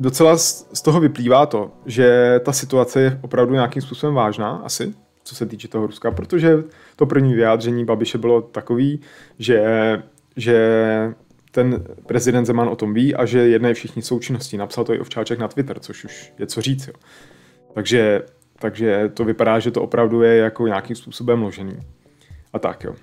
Docela 0.00 0.36
z 0.36 0.82
toho 0.84 1.00
vyplývá 1.00 1.46
to, 1.46 1.70
že 1.86 2.40
ta 2.44 2.52
situace 2.52 3.00
je 3.00 3.18
opravdu 3.22 3.54
nějakým 3.54 3.82
způsobem 3.82 4.14
vážná, 4.14 4.50
asi, 4.64 4.94
co 5.24 5.34
se 5.34 5.46
týče 5.46 5.68
toho 5.68 5.86
Ruska, 5.86 6.10
protože 6.10 6.64
to 6.96 7.06
první 7.06 7.34
vyjádření 7.34 7.84
Babiše 7.84 8.18
bylo 8.18 8.42
takový, 8.42 9.00
že, 9.38 9.62
že 10.36 11.14
ten 11.52 11.84
prezident 12.06 12.44
Zeman 12.44 12.68
o 12.68 12.76
tom 12.76 12.94
ví 12.94 13.14
a 13.14 13.24
že 13.26 13.38
jedné 13.38 13.74
všichni 13.74 14.02
součinností. 14.02 14.56
Napsal 14.56 14.84
to 14.84 14.94
i 14.94 15.00
Ovčáček 15.00 15.38
na 15.38 15.48
Twitter, 15.48 15.78
což 15.78 16.04
už 16.04 16.32
je 16.38 16.46
co 16.46 16.60
říct. 16.60 16.86
Jo. 16.86 16.94
Takže, 17.74 18.22
takže 18.58 19.10
to 19.14 19.24
vypadá, 19.24 19.58
že 19.58 19.70
to 19.70 19.82
opravdu 19.82 20.22
je 20.22 20.36
jako 20.36 20.66
nějakým 20.66 20.96
způsobem 20.96 21.42
ložený. 21.42 21.78
A 22.52 22.58
tak 22.58 22.84
jo. 22.84 22.94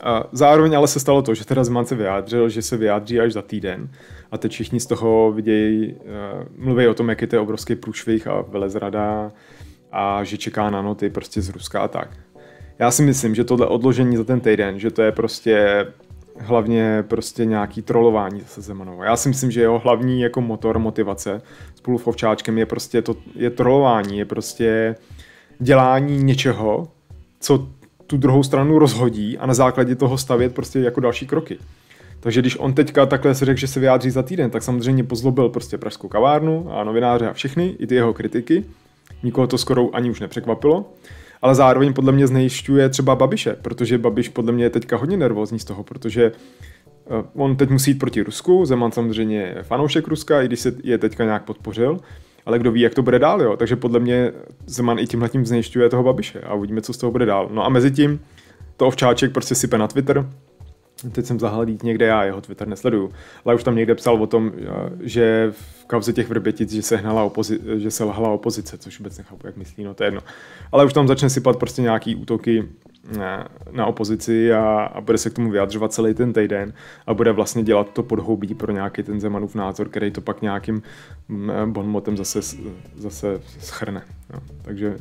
A 0.00 0.24
zároveň 0.32 0.76
ale 0.76 0.88
se 0.88 1.00
stalo 1.00 1.22
to, 1.22 1.34
že 1.34 1.44
teda 1.44 1.64
Zeman 1.64 1.86
se 1.86 1.94
vyjádřil, 1.94 2.48
že 2.48 2.62
se 2.62 2.76
vyjádří 2.76 3.20
až 3.20 3.32
za 3.32 3.42
týden 3.42 3.90
a 4.30 4.38
teď 4.38 4.52
všichni 4.52 4.80
z 4.80 4.86
toho 4.86 5.32
vidějí, 5.32 5.94
uh, 5.94 6.64
mluví 6.64 6.86
o 6.86 6.94
tom, 6.94 7.08
jak 7.08 7.20
je 7.20 7.26
to 7.26 7.42
obrovský 7.42 7.74
průšvih 7.74 8.26
a 8.26 8.40
velezrada 8.40 9.32
a 9.92 10.24
že 10.24 10.38
čeká 10.38 10.70
na 10.70 10.82
noty 10.82 11.10
prostě 11.10 11.42
z 11.42 11.48
Ruska 11.48 11.80
a 11.80 11.88
tak. 11.88 12.10
Já 12.78 12.90
si 12.90 13.02
myslím, 13.02 13.34
že 13.34 13.44
tohle 13.44 13.66
odložení 13.66 14.16
za 14.16 14.24
ten 14.24 14.40
týden, 14.40 14.78
že 14.78 14.90
to 14.90 15.02
je 15.02 15.12
prostě 15.12 15.86
hlavně 16.38 17.04
prostě 17.08 17.44
nějaký 17.44 17.82
trolování 17.82 18.42
se 18.46 18.60
Zemanovou. 18.60 19.02
Já 19.02 19.16
si 19.16 19.28
myslím, 19.28 19.50
že 19.50 19.60
jeho 19.60 19.78
hlavní 19.78 20.20
jako 20.20 20.40
motor 20.40 20.78
motivace 20.78 21.42
spolu 21.74 21.98
s 21.98 22.06
Ovčáčkem 22.06 22.58
je 22.58 22.66
prostě 22.66 23.02
to, 23.02 23.16
je 23.34 23.50
trolování, 23.50 24.18
je 24.18 24.24
prostě 24.24 24.96
dělání 25.58 26.22
něčeho, 26.22 26.88
co 27.40 27.68
tu 28.06 28.16
druhou 28.16 28.42
stranu 28.42 28.78
rozhodí 28.78 29.38
a 29.38 29.46
na 29.46 29.54
základě 29.54 29.96
toho 29.96 30.18
stavět 30.18 30.54
prostě 30.54 30.78
jako 30.78 31.00
další 31.00 31.26
kroky. 31.26 31.58
Takže 32.20 32.40
když 32.40 32.56
on 32.58 32.74
teďka 32.74 33.06
takhle 33.06 33.34
se 33.34 33.44
řekl, 33.44 33.60
že 33.60 33.66
se 33.66 33.80
vyjádří 33.80 34.10
za 34.10 34.22
týden, 34.22 34.50
tak 34.50 34.62
samozřejmě 34.62 35.04
pozlobil 35.04 35.48
prostě 35.48 35.78
pražskou 35.78 36.08
kavárnu 36.08 36.72
a 36.72 36.84
novináře 36.84 37.28
a 37.28 37.32
všechny, 37.32 37.76
i 37.78 37.86
ty 37.86 37.94
jeho 37.94 38.14
kritiky. 38.14 38.64
Nikoho 39.22 39.46
to 39.46 39.58
skoro 39.58 39.94
ani 39.94 40.10
už 40.10 40.20
nepřekvapilo 40.20 40.84
ale 41.42 41.54
zároveň 41.54 41.92
podle 41.92 42.12
mě 42.12 42.26
znejišťuje 42.26 42.88
třeba 42.88 43.16
Babiše, 43.16 43.56
protože 43.62 43.98
Babiš 43.98 44.28
podle 44.28 44.52
mě 44.52 44.64
je 44.64 44.70
teďka 44.70 44.96
hodně 44.96 45.16
nervózní 45.16 45.58
z 45.58 45.64
toho, 45.64 45.84
protože 45.84 46.32
eh, 47.10 47.24
on 47.34 47.56
teď 47.56 47.70
musí 47.70 47.90
jít 47.90 47.98
proti 47.98 48.22
Rusku, 48.22 48.64
Zeman 48.64 48.92
samozřejmě 48.92 49.40
je 49.40 49.62
fanoušek 49.62 50.08
Ruska, 50.08 50.42
i 50.42 50.46
když 50.46 50.60
se 50.60 50.74
je 50.84 50.98
teďka 50.98 51.24
nějak 51.24 51.44
podpořil, 51.44 52.00
ale 52.46 52.58
kdo 52.58 52.72
ví, 52.72 52.80
jak 52.80 52.94
to 52.94 53.02
bude 53.02 53.18
dál, 53.18 53.42
jo. 53.42 53.56
Takže 53.56 53.76
podle 53.76 54.00
mě 54.00 54.32
Zeman 54.66 54.98
i 54.98 55.06
tímhle 55.06 55.28
tím 55.28 55.46
znejišťuje 55.46 55.88
toho 55.88 56.02
Babiše 56.02 56.40
a 56.40 56.54
uvidíme, 56.54 56.80
co 56.80 56.92
z 56.92 56.96
toho 56.96 57.10
bude 57.10 57.26
dál. 57.26 57.48
No 57.52 57.64
a 57.64 57.68
mezi 57.68 57.90
tím 57.90 58.20
to 58.76 58.86
ovčáček 58.86 59.32
prostě 59.32 59.54
sype 59.54 59.78
na 59.78 59.88
Twitter, 59.88 60.28
teď 61.10 61.26
jsem 61.26 61.40
zahledl 61.40 61.72
někde, 61.82 62.06
já 62.06 62.24
jeho 62.24 62.40
Twitter 62.40 62.68
nesleduju, 62.68 63.12
ale 63.44 63.54
už 63.54 63.64
tam 63.64 63.76
někde 63.76 63.94
psal 63.94 64.22
o 64.22 64.26
tom, 64.26 64.52
že 65.00 65.52
v 65.52 65.86
kauze 65.86 66.12
těch 66.12 66.28
vrbětic, 66.28 66.72
že 66.72 66.82
se, 66.82 66.96
hnala 66.96 67.24
opozi- 67.28 67.78
že 67.78 67.90
se 67.90 68.04
lhala 68.04 68.28
opozice, 68.30 68.78
což 68.78 68.98
vůbec 68.98 69.18
nechápu, 69.18 69.46
jak 69.46 69.56
myslí, 69.56 69.84
no 69.84 69.94
to 69.94 70.04
je 70.04 70.06
jedno. 70.06 70.20
Ale 70.72 70.84
už 70.84 70.92
tam 70.92 71.08
začne 71.08 71.30
sypat 71.30 71.56
prostě 71.56 71.82
nějaký 71.82 72.16
útoky 72.16 72.68
na, 73.18 73.48
na 73.70 73.86
opozici 73.86 74.52
a, 74.52 74.90
a 74.94 75.00
bude 75.00 75.18
se 75.18 75.30
k 75.30 75.32
tomu 75.32 75.50
vyjadřovat 75.50 75.92
celý 75.92 76.14
ten 76.14 76.32
týden 76.32 76.72
a 77.06 77.14
bude 77.14 77.32
vlastně 77.32 77.62
dělat 77.62 77.90
to 77.92 78.02
podhoubí 78.02 78.54
pro 78.54 78.72
nějaký 78.72 79.02
ten 79.02 79.20
Zemanův 79.20 79.54
názor, 79.54 79.88
který 79.88 80.10
to 80.10 80.20
pak 80.20 80.42
nějakým 80.42 80.82
mm, 81.28 81.50
bonmotem 81.72 82.16
zase, 82.16 82.40
zase 82.96 83.40
schrne. 83.58 84.02
No. 84.32 84.40
Takže 84.62 84.96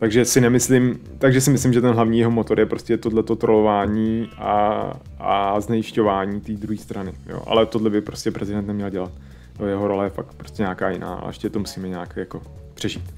takže 0.00 0.24
si 0.24 0.40
nemyslím, 0.40 1.00
takže 1.18 1.40
si 1.40 1.50
myslím, 1.50 1.72
že 1.72 1.80
ten 1.80 1.94
hlavní 1.94 2.18
jeho 2.18 2.30
motor 2.30 2.60
je 2.60 2.66
prostě 2.66 2.96
tohleto 2.96 3.36
trolování 3.36 4.30
a, 4.38 4.92
a 5.18 5.60
znejišťování 5.60 6.40
té 6.40 6.52
druhé 6.52 6.78
strany. 6.78 7.12
Jo. 7.26 7.42
Ale 7.46 7.66
tohle 7.66 7.90
by 7.90 8.00
prostě 8.00 8.30
prezident 8.30 8.66
neměl 8.66 8.90
dělat. 8.90 9.12
To 9.56 9.66
jeho 9.66 9.88
role 9.88 10.06
je 10.06 10.10
fakt 10.10 10.34
prostě 10.34 10.62
nějaká 10.62 10.90
jiná 10.90 11.14
a 11.14 11.26
ještě 11.28 11.50
to 11.50 11.58
musíme 11.58 11.88
nějak 11.88 12.16
jako 12.16 12.42
přežít. 12.74 13.14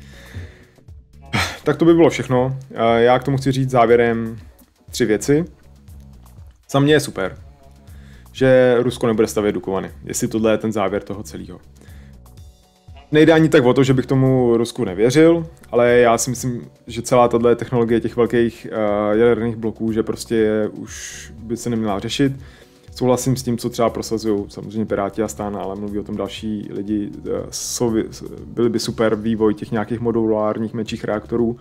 Tak 1.64 1.77
to 1.77 1.85
by 1.85 1.95
bylo 1.95 2.11
všechno. 2.11 2.59
Já 2.97 3.19
k 3.19 3.25
tomu 3.25 3.37
chci 3.37 3.53
říct 3.53 3.71
závěrem 3.71 4.38
tři 4.90 5.05
věci. 5.05 5.45
Za 6.71 6.81
mě 6.81 6.93
je 6.93 7.01
super, 7.01 7.38
že 8.33 8.77
Rusko 8.79 9.07
nebude 9.07 9.27
stavět 9.27 9.53
Dukovany, 9.53 9.90
jestli 10.05 10.29
tohle 10.29 10.53
je 10.53 10.59
ten 10.59 10.73
závěr 10.73 11.03
toho 11.03 11.23
celého. 11.23 11.61
Nejde 13.12 13.33
ani 13.33 13.49
tak 13.49 13.64
o 13.64 13.75
to, 13.75 13.85
že 13.85 13.94
bych 13.94 14.07
tomu 14.07 14.57
Rusku 14.57 14.85
nevěřil, 14.85 15.46
ale 15.70 15.90
já 15.90 16.18
si 16.18 16.31
myslím, 16.31 16.70
že 16.87 17.03
celá 17.03 17.29
tato 17.29 17.57
technologie 17.57 18.01
těch 18.01 18.16
velkých 18.16 18.66
uh, 18.70 19.18
jaderných 19.18 19.57
bloků, 19.57 19.92
že 19.92 20.03
prostě 20.03 20.68
už 20.73 21.33
by 21.42 21.57
se 21.57 21.70
neměla 21.70 21.99
řešit. 21.99 22.33
Souhlasím 22.94 23.37
s 23.37 23.42
tím, 23.42 23.59
co 23.59 23.70
třeba 23.70 23.90
prosazují 23.90 24.44
samozřejmě 24.49 24.87
Piráti 24.87 25.23
a 25.23 25.29
stán, 25.29 25.57
ale 25.57 25.77
mluví 25.77 25.99
o 25.99 26.03
tom 26.03 26.16
další 26.16 26.68
lidi. 26.73 27.11
Uh, 27.18 27.33
jsou, 27.51 27.94
byly 28.46 28.68
by 28.68 28.79
super 28.79 29.14
vývoj 29.14 29.55
těch 29.55 29.70
nějakých 29.70 30.01
modulárních 30.01 30.75
menších 30.75 31.05
reaktorů, 31.05 31.57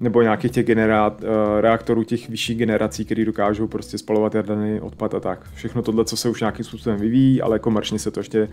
nebo 0.00 0.22
nějakých 0.22 0.50
těch 0.50 0.66
generát, 0.66 1.22
uh, 1.22 1.28
reaktorů 1.60 2.04
těch 2.04 2.28
vyšších 2.28 2.58
generací, 2.58 3.04
které 3.04 3.24
dokážou 3.24 3.66
prostě 3.66 3.98
spalovat 3.98 4.34
jaderný 4.34 4.80
odpad 4.80 5.14
a 5.14 5.20
tak. 5.20 5.46
Všechno 5.54 5.82
tohle, 5.82 6.04
co 6.04 6.16
se 6.16 6.28
už 6.28 6.40
nějakým 6.40 6.64
způsobem 6.64 6.98
vyvíjí, 6.98 7.42
ale 7.42 7.58
komerčně 7.58 7.98
se 7.98 8.10
to 8.10 8.20
ještě 8.20 8.48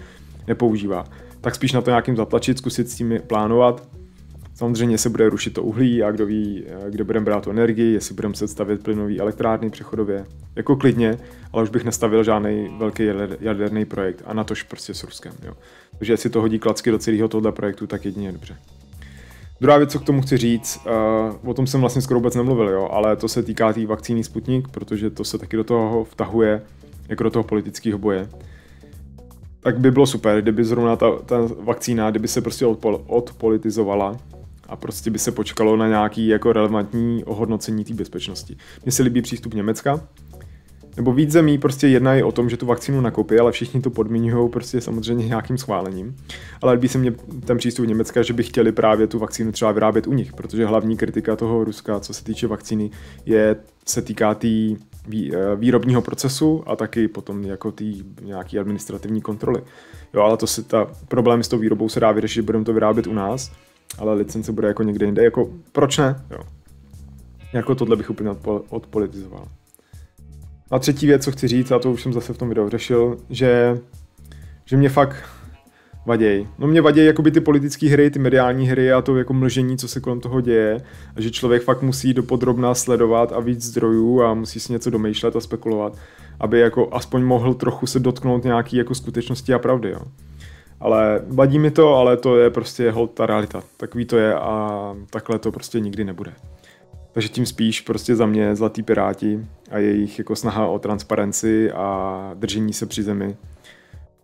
nepoužívá. 0.48 1.06
Tak 1.42 1.56
spíš 1.56 1.74
na 1.74 1.82
to 1.82 1.90
nějakým 1.90 2.16
zatlačit, 2.16 2.58
zkusit 2.58 2.90
s 2.90 2.96
tím 2.96 3.20
plánovat. 3.28 3.88
Samozřejmě 4.54 4.98
se 4.98 5.10
bude 5.10 5.30
rušit 5.30 5.54
to 5.54 5.64
uhlí 5.64 6.04
a 6.04 6.12
kdo 6.12 6.26
ví, 6.26 6.64
uh, 6.64 6.90
kde 6.90 7.04
budeme 7.04 7.26
brát 7.26 7.44
tu 7.44 7.50
energii, 7.50 7.94
jestli 7.94 8.16
budeme 8.16 8.34
se 8.34 8.48
stavět 8.48 8.84
plynový 8.84 9.20
elektrárny 9.20 9.70
přechodově. 9.70 10.26
Jako 10.56 10.76
klidně, 10.76 11.18
ale 11.54 11.64
už 11.64 11.70
bych 11.70 11.84
nestavil 11.84 12.24
žádný 12.24 12.76
velký 12.80 13.04
jaderný 13.40 13.86
projekt 13.86 14.24
a 14.26 14.34
na 14.34 14.44
tož 14.44 14.64
prostě 14.64 14.94
s 14.94 15.04
Ruskem. 15.04 15.34
Jo. 15.44 15.54
Takže 15.98 16.14
jestli 16.14 16.30
to 16.30 16.42
hodí 16.42 16.60
klacky 16.60 16.92
do 16.92 16.98
celého 16.98 17.28
tohle 17.28 17.52
projektu, 17.52 17.88
tak 17.88 18.06
jedině 18.06 18.32
dobře. 18.32 18.58
Druhá 19.62 19.78
věc, 19.78 19.92
co 19.92 20.00
k 20.00 20.04
tomu 20.04 20.22
chci 20.22 20.38
říct, 20.38 20.80
uh, 21.44 21.50
o 21.50 21.54
tom 21.54 21.68
jsem 21.68 21.82
vlastně 21.82 22.02
skoro 22.02 22.20
vůbec 22.20 22.36
nemluvil, 22.36 22.70
jo, 22.70 22.90
ale 22.92 23.16
to 23.16 23.28
se 23.28 23.44
týká 23.44 23.68
té 23.68 23.74
tý 23.74 23.86
vakcíny 23.86 24.24
Sputnik, 24.24 24.68
protože 24.68 25.10
to 25.10 25.24
se 25.24 25.38
taky 25.38 25.58
do 25.58 25.64
toho 25.64 26.04
vtahuje, 26.04 26.62
jako 27.10 27.24
do 27.24 27.30
toho 27.30 27.44
politického 27.44 28.00
boje. 28.00 28.30
Tak 29.66 29.80
by 29.80 29.92
bylo 29.92 30.06
super, 30.06 30.42
kdyby 30.42 30.66
zrovna 30.66 30.96
ta, 30.96 31.12
ta 31.26 31.38
vakcína, 31.60 32.12
kdyby 32.12 32.28
se 32.28 32.42
prostě 32.42 32.66
odpol, 32.66 33.02
odpolitizovala 33.08 34.18
a 34.68 34.76
prostě 34.76 35.12
by 35.12 35.20
se 35.20 35.32
počkalo 35.32 35.78
na 35.78 35.88
nějaký 35.88 36.28
jako 36.28 36.54
relevantní 36.54 37.24
ohodnocení 37.24 37.86
té 37.86 37.94
bezpečnosti. 37.94 38.58
Mně 38.84 38.92
se 38.92 39.04
líbí 39.04 39.22
přístup 39.22 39.54
Německa, 39.54 40.02
nebo 40.98 41.14
víc 41.14 41.32
zemí 41.32 41.58
prostě 41.58 41.88
jednají 41.88 42.24
o 42.24 42.32
tom, 42.32 42.50
že 42.50 42.58
tu 42.58 42.66
vakcínu 42.66 43.02
nakoupí, 43.02 43.40
ale 43.40 43.52
všichni 43.52 43.82
to 43.82 43.90
podmiňují 43.90 44.50
prostě 44.50 44.82
samozřejmě 44.82 45.28
nějakým 45.28 45.58
schválením. 45.58 46.16
Ale 46.62 46.74
líbí 46.74 46.88
se 46.88 46.98
mně 46.98 47.12
ten 47.46 47.58
přístup 47.58 47.86
Německa, 47.86 48.22
že 48.22 48.34
by 48.34 48.44
chtěli 48.44 48.72
právě 48.72 49.08
tu 49.08 49.20
vakcínu 49.20 49.52
třeba 49.52 49.72
vyrábět 49.72 50.08
u 50.08 50.14
nich, 50.14 50.34
protože 50.34 50.66
hlavní 50.66 50.98
kritika 50.98 51.36
toho 51.36 51.64
Ruska, 51.64 52.00
co 52.00 52.14
se 52.14 52.24
týče 52.24 52.48
vakcíny, 52.48 52.90
je, 53.26 53.56
se 53.86 54.02
týká 54.02 54.34
té 54.34 54.40
tý 54.40 54.78
výrobního 55.56 56.02
procesu 56.02 56.64
a 56.66 56.76
taky 56.76 57.08
potom 57.08 57.44
jako 57.44 57.72
tý 57.72 58.04
nějaký 58.22 58.60
administrativní 58.60 59.22
kontroly. 59.22 59.62
Jo, 60.14 60.22
ale 60.22 60.38
to 60.38 60.48
se 60.48 60.64
ta 60.64 60.88
problém 61.08 61.44
s 61.44 61.48
tou 61.48 61.58
výrobou 61.58 61.90
se 61.90 62.00
dá 62.00 62.12
vyřešit, 62.12 62.42
budeme 62.42 62.66
to 62.66 62.74
vyrábět 62.74 63.08
u 63.08 63.14
nás, 63.14 63.52
ale 63.98 64.14
licence 64.14 64.52
bude 64.52 64.68
jako 64.68 64.84
někde 64.84 65.06
jinde. 65.06 65.24
Jako, 65.24 65.50
proč 65.72 65.98
ne? 65.98 66.26
Jo. 66.32 66.40
Jako 67.54 67.76
tohle 67.76 67.96
bych 67.96 68.10
úplně 68.10 68.30
odpolitizoval. 68.70 69.48
A 70.72 70.80
třetí 70.80 71.08
věc, 71.08 71.24
co 71.24 71.32
chci 71.32 71.48
říct, 71.48 71.72
a 71.72 71.80
to 71.80 71.92
už 71.92 72.04
jsem 72.04 72.14
zase 72.14 72.34
v 72.34 72.38
tom 72.38 72.50
videu 72.50 72.70
řešil, 72.70 73.18
že, 73.30 73.80
že 74.66 74.78
mě 74.78 74.90
fakt 74.90 75.24
vaděj. 76.06 76.48
No 76.60 76.68
mě 76.68 76.82
vadějí 76.82 77.08
jakoby 77.08 77.32
ty 77.32 77.42
politické 77.42 77.90
hry, 77.90 78.10
ty 78.12 78.20
mediální 78.20 78.68
hry 78.68 78.92
a 78.92 79.02
to 79.02 79.18
jako 79.18 79.34
mlžení, 79.34 79.78
co 79.78 79.88
se 79.88 80.00
kolem 80.00 80.20
toho 80.20 80.42
děje. 80.42 80.82
A 81.16 81.22
že 81.22 81.32
člověk 81.32 81.64
fakt 81.64 81.82
musí 81.82 82.14
dopodrobná 82.14 82.74
sledovat 82.74 83.32
a 83.32 83.40
víc 83.40 83.64
zdrojů 83.64 84.22
a 84.22 84.34
musí 84.34 84.60
si 84.60 84.74
něco 84.74 84.90
domýšlet 84.90 85.36
a 85.36 85.40
spekulovat, 85.40 85.98
aby 86.40 86.60
jako 86.60 86.90
aspoň 86.92 87.24
mohl 87.24 87.54
trochu 87.54 87.88
se 87.88 88.00
dotknout 88.00 88.44
nějaký 88.44 88.78
jako 88.78 88.96
skutečnosti 88.96 89.54
a 89.54 89.60
pravdy, 89.60 89.90
jo. 89.90 90.02
Ale 90.80 91.22
vadí 91.28 91.60
mi 91.60 91.72
to, 91.72 91.96
ale 91.96 92.18
to 92.18 92.38
je 92.38 92.50
prostě 92.50 92.92
hold 92.92 93.12
ta 93.12 93.26
realita. 93.26 93.64
Takový 93.78 94.06
to 94.06 94.18
je 94.18 94.36
a 94.36 94.96
takhle 95.10 95.40
to 95.40 95.52
prostě 95.52 95.80
nikdy 95.80 96.04
nebude. 96.04 96.34
Takže 97.12 97.30
tím 97.30 97.46
spíš 97.46 97.82
prostě 97.82 98.16
za 98.16 98.26
mě 98.26 98.56
Zlatý 98.56 98.84
Piráti 98.84 99.40
a 99.72 99.78
jejich 99.78 100.20
jako 100.20 100.36
snaha 100.36 100.68
o 100.68 100.80
transparenci 100.80 101.72
a 101.72 102.32
držení 102.34 102.74
se 102.74 102.86
při 102.86 103.04
zemi. 103.04 103.36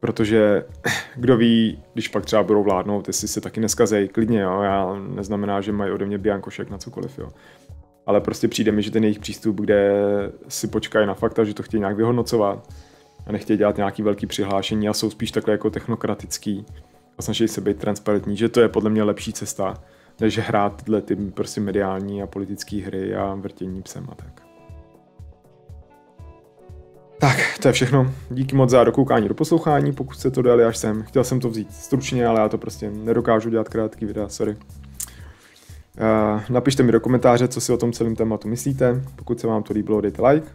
Protože 0.02 0.66
kdo 1.16 1.38
ví, 1.38 1.84
když 1.94 2.08
pak 2.08 2.26
třeba 2.26 2.44
budou 2.44 2.64
vládnout, 2.64 3.08
jestli 3.08 3.28
se 3.28 3.42
taky 3.42 3.60
neskazej, 3.60 4.08
klidně, 4.08 4.42
jo, 4.42 4.62
já 4.62 4.94
neznamená, 4.94 5.62
že 5.62 5.72
mají 5.72 5.92
ode 5.92 6.06
mě 6.06 6.18
biankošek 6.18 6.70
na 6.70 6.78
cokoliv, 6.78 7.20
jo. 7.20 7.30
Ale 8.06 8.22
prostě 8.22 8.48
přijde 8.48 8.72
mi, 8.72 8.82
že 8.82 8.92
ten 8.92 9.04
jejich 9.04 9.20
přístup, 9.20 9.62
kde 9.62 9.92
si 10.48 10.68
počkají 10.68 11.08
na 11.08 11.14
fakta, 11.14 11.44
že 11.44 11.54
to 11.54 11.64
chtějí 11.64 11.80
nějak 11.80 11.96
vyhodnocovat 11.96 12.74
a 13.26 13.32
nechtějí 13.32 13.58
dělat 13.58 13.78
nějaký 13.78 14.04
velký 14.04 14.26
přihlášení 14.26 14.90
a 14.90 14.94
jsou 14.94 15.10
spíš 15.10 15.32
takhle 15.32 15.54
jako 15.54 15.70
technokratický, 15.70 16.66
a 17.18 17.22
snaží 17.22 17.48
se 17.48 17.62
být 17.62 17.78
transparentní, 17.78 18.38
že 18.38 18.50
to 18.50 18.62
je 18.62 18.70
podle 18.70 18.90
mě 18.90 19.04
lepší 19.04 19.34
cesta, 19.34 19.84
než 20.20 20.38
hrát 20.38 20.84
tyhle 20.84 21.02
ty 21.02 21.16
prostě 21.16 21.62
mediální 21.62 22.24
a 22.24 22.28
politické 22.28 22.78
hry 22.78 23.16
a 23.16 23.36
vrtění 23.36 23.82
psem 23.82 24.08
a 24.12 24.16
tak. 24.16 24.51
To 27.62 27.68
je 27.68 27.72
všechno. 27.72 28.14
Díky 28.30 28.56
moc 28.56 28.70
za 28.70 28.84
dokoukání 28.84 29.28
do 29.28 29.34
poslouchání, 29.34 29.94
pokud 29.94 30.14
jste 30.14 30.32
to 30.32 30.42
dali 30.42 30.64
až 30.64 30.78
sem. 30.78 31.04
Chtěl 31.04 31.24
jsem 31.24 31.40
to 31.40 31.50
vzít 31.50 31.74
stručně, 31.74 32.26
ale 32.26 32.42
já 32.42 32.50
to 32.50 32.58
prostě 32.58 32.92
nedokážu 32.92 33.50
dělat 33.50 33.70
krátký 33.70 34.06
videa, 34.06 34.30
sorry. 34.30 34.52
Uh, 34.52 36.42
napište 36.50 36.84
mi 36.84 36.92
do 36.92 37.00
komentáře, 37.00 37.48
co 37.48 37.62
si 37.62 37.74
o 37.74 37.78
tom 37.78 37.92
celém 37.92 38.16
tématu 38.16 38.48
myslíte. 38.48 39.02
Pokud 39.16 39.40
se 39.40 39.48
vám 39.48 39.64
to 39.64 39.74
líbilo, 39.74 40.02
dejte 40.02 40.28
like. 40.28 40.48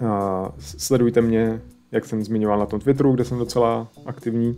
Uh, 0.00 0.48
sledujte 0.58 1.20
mě, 1.20 1.60
jak 1.92 2.04
jsem 2.04 2.24
zmiňoval 2.24 2.58
na 2.58 2.66
tom 2.66 2.80
Twitteru, 2.80 3.12
kde 3.12 3.24
jsem 3.24 3.38
docela 3.38 3.88
aktivní. 4.06 4.56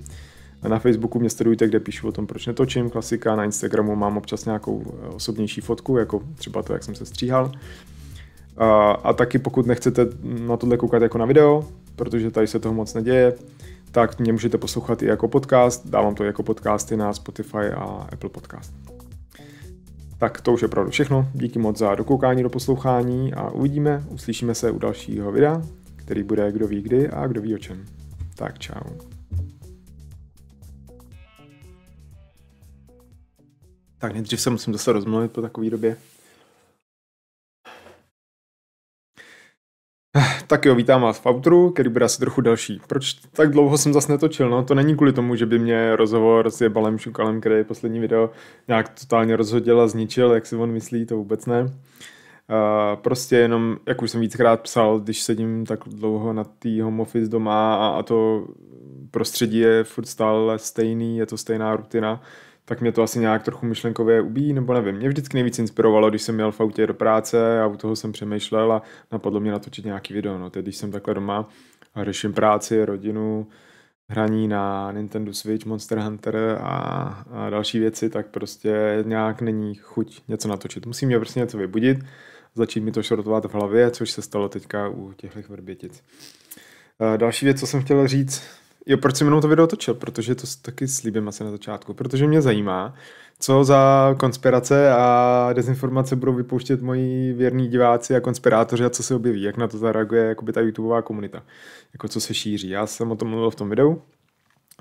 Na 0.69 0.79
Facebooku 0.79 1.21
mě 1.21 1.31
sledujte, 1.31 1.67
kde 1.67 1.81
píšu 1.81 2.09
o 2.09 2.13
tom, 2.13 2.27
proč 2.27 2.47
netočím, 2.47 2.91
klasika. 2.91 3.37
Na 3.37 3.45
Instagramu 3.45 3.97
mám 3.97 4.17
občas 4.17 4.45
nějakou 4.45 4.85
eh, 4.87 5.09
osobnější 5.09 5.61
fotku, 5.61 5.97
jako 5.97 6.23
třeba 6.35 6.63
to, 6.63 6.73
jak 6.73 6.83
jsem 6.83 6.95
se 6.95 7.07
stříhal. 7.07 7.53
A, 8.57 8.91
a 8.91 9.13
taky 9.13 9.39
pokud 9.39 9.67
nechcete 9.67 10.07
na 10.23 10.57
tohle 10.57 10.77
koukat 10.77 11.03
jako 11.03 11.19
na 11.19 11.27
video, 11.27 11.67
protože 11.97 12.31
tady 12.31 12.47
se 12.47 12.59
toho 12.59 12.75
moc 12.75 12.95
neděje, 12.95 13.35
tak 13.91 14.21
mě 14.21 14.33
můžete 14.33 14.59
poslouchat 14.59 15.03
i 15.03 15.07
jako 15.07 15.29
podcast. 15.29 15.89
Dávám 15.89 16.15
to 16.15 16.25
jako 16.25 16.43
podcasty 16.43 16.97
na 16.97 17.13
Spotify 17.13 17.69
a 17.75 17.85
Apple 18.13 18.31
Podcast. 18.31 18.75
Tak 20.19 20.41
to 20.41 20.53
už 20.53 20.63
je 20.63 20.69
opravdu 20.69 20.91
všechno. 20.91 21.29
Díky 21.33 21.59
moc 21.59 21.79
za 21.79 21.95
dokoukání, 21.95 22.43
do 22.43 22.51
poslouchání 22.51 23.35
a 23.35 23.51
uvidíme, 23.51 24.05
uslyšíme 24.11 24.55
se 24.55 24.71
u 24.71 24.79
dalšího 24.79 25.33
videa, 25.33 25.63
který 25.97 26.23
bude 26.23 26.53
kdo 26.53 26.69
ví 26.69 26.83
kdy 26.83 27.09
a 27.09 27.27
kdo 27.27 27.41
ví 27.41 27.55
o 27.55 27.59
čem. 27.59 27.85
Tak 28.35 28.59
čau. 28.59 28.91
Tak 33.99 34.13
nejdřív 34.13 34.41
se 34.41 34.51
musím 34.51 34.73
zase 34.73 34.93
rozmluvit 34.93 35.33
po 35.33 35.43
takové 35.43 35.71
době. 35.71 35.97
Tak 40.47 40.65
jo, 40.65 40.75
vítám 40.75 41.03
vás 41.03 41.19
v 41.19 41.27
outru, 41.27 41.71
který 41.71 41.89
bude 41.89 42.05
asi 42.05 42.19
trochu 42.19 42.41
delší. 42.41 42.81
Proč 42.87 43.15
tak 43.15 43.51
dlouho 43.51 43.79
jsem 43.79 43.93
zase 43.93 44.13
netočil? 44.13 44.51
No, 44.51 44.65
to 44.65 44.75
není 44.75 44.97
kvůli 44.97 45.13
tomu, 45.13 45.37
že 45.37 45.47
by 45.47 45.59
mě 45.59 45.97
rozhovor 45.97 46.51
s 46.51 46.61
Jebalem 46.61 46.99
Šukalem, 46.99 47.41
který 47.41 47.55
je 47.55 47.65
poslední 47.65 48.01
video, 48.01 48.31
nějak 48.69 48.89
totálně 49.01 49.37
rozhodil 49.37 49.81
a 49.81 49.89
zničil, 49.89 50.33
jak 50.33 50.47
si 50.47 50.57
on 50.57 50.73
myslí, 50.73 51.07
to 51.07 51.17
vůbec 51.17 51.47
ne. 51.47 51.63
Uh, 51.63 51.69
prostě 53.03 53.37
jenom, 53.37 53.77
jak 53.87 54.03
už 54.03 54.11
jsem 54.11 54.21
víckrát 54.21 54.61
psal, 54.61 55.01
když 55.01 55.23
sedím 55.23 55.67
tak 55.67 55.79
dlouho 55.87 56.33
na 56.33 56.45
té 56.45 56.83
home 56.83 57.01
office 57.01 57.31
doma 57.31 57.75
a, 57.75 57.89
a 57.89 58.03
to 58.03 58.47
prostředí 59.11 59.59
je 59.59 59.85
furt 59.85 60.07
stále 60.07 60.59
stejný, 60.59 61.19
je 61.19 61.27
to 61.27 61.37
stejná 61.37 61.77
rutina, 61.77 62.21
tak 62.65 62.81
mě 62.81 62.93
to 62.93 63.03
asi 63.03 63.19
nějak 63.19 63.43
trochu 63.43 63.67
myšlenkově 63.67 64.21
ubíjí, 64.21 64.53
nebo 64.53 64.75
nevím. 64.75 64.95
Mě 64.95 65.09
vždycky 65.09 65.37
nejvíc 65.37 65.59
inspirovalo, 65.59 66.11
když 66.11 66.23
jsem 66.23 66.35
měl 66.35 66.53
v 66.53 66.61
autě 66.61 66.87
do 66.87 66.95
práce 66.95 67.61
a 67.61 67.67
u 67.67 67.77
toho 67.77 67.97
jsem 67.97 68.13
přemýšlel 68.13 68.73
a 68.73 68.83
napadlo 69.13 69.41
mě 69.41 69.53
natočit 69.53 69.85
nějaký 69.85 70.15
video. 70.15 70.39
No, 70.39 70.51
teď, 70.51 70.63
když 70.63 70.77
jsem 70.77 70.93
takhle 70.93 71.15
doma 71.15 71.49
a 71.95 72.05
řeším 72.05 72.33
práci, 72.33 72.85
rodinu, 72.85 73.47
hraní 74.09 74.49
na 74.49 74.93
Nintendo 74.93 75.35
Switch, 75.35 75.67
Monster 75.67 75.99
Hunter 75.99 76.59
a, 76.61 76.73
a 77.31 77.51
další 77.51 77.79
věci, 77.79 78.11
tak 78.11 78.27
prostě 78.27 79.05
nějak 79.07 79.41
není 79.41 79.75
chuť 79.75 80.23
něco 80.29 80.49
natočit. 80.49 80.87
Musím 80.87 81.09
mě 81.09 81.19
prostě 81.19 81.41
něco 81.41 81.59
vybudit, 81.59 81.99
začít 82.55 82.81
mi 82.81 82.93
to 82.93 83.03
šrotovat 83.03 83.45
v 83.45 83.55
hlavě, 83.55 83.91
což 83.91 84.11
se 84.11 84.23
stalo 84.23 84.49
teďka 84.49 84.89
u 84.89 85.13
těchto 85.13 85.41
vrbětic. 85.49 86.03
Další 87.17 87.47
věc, 87.47 87.61
co 87.61 87.67
jsem 87.67 87.83
chtěl 87.83 88.09
říct, 88.09 88.43
Jo, 88.87 88.99
proč 88.99 89.17
jsem 89.17 89.27
jenom 89.27 89.41
to 89.41 89.49
video 89.49 89.67
točil? 89.67 89.95
Protože 89.95 90.35
to 90.35 90.47
taky 90.63 90.89
slíbím 90.89 91.29
asi 91.29 91.45
na 91.45 91.51
začátku. 91.51 91.95
Protože 91.95 92.27
mě 92.27 92.43
zajímá, 92.43 92.95
co 93.39 93.65
za 93.65 94.15
konspirace 94.19 94.93
a 94.93 95.51
dezinformace 95.53 96.17
budou 96.17 96.35
vypouštět 96.35 96.83
moji 96.83 97.33
věrní 97.33 97.69
diváci 97.69 98.17
a 98.17 98.21
konspirátoři 98.21 98.85
a 98.85 98.91
co 98.91 99.03
se 99.03 99.15
objeví, 99.15 99.43
jak 99.43 99.57
na 99.57 99.69
to 99.69 99.79
zareaguje 99.79 100.25
jakoby 100.25 100.53
ta 100.53 100.61
YouTubeová 100.61 101.03
komunita, 101.03 101.43
jako 101.93 102.09
co 102.09 102.21
se 102.21 102.35
šíří. 102.35 102.69
Já 102.69 102.87
jsem 102.87 103.11
o 103.11 103.17
tom 103.17 103.29
mluvil 103.29 103.51
v 103.51 103.55
tom 103.55 103.71
videu, 103.71 104.03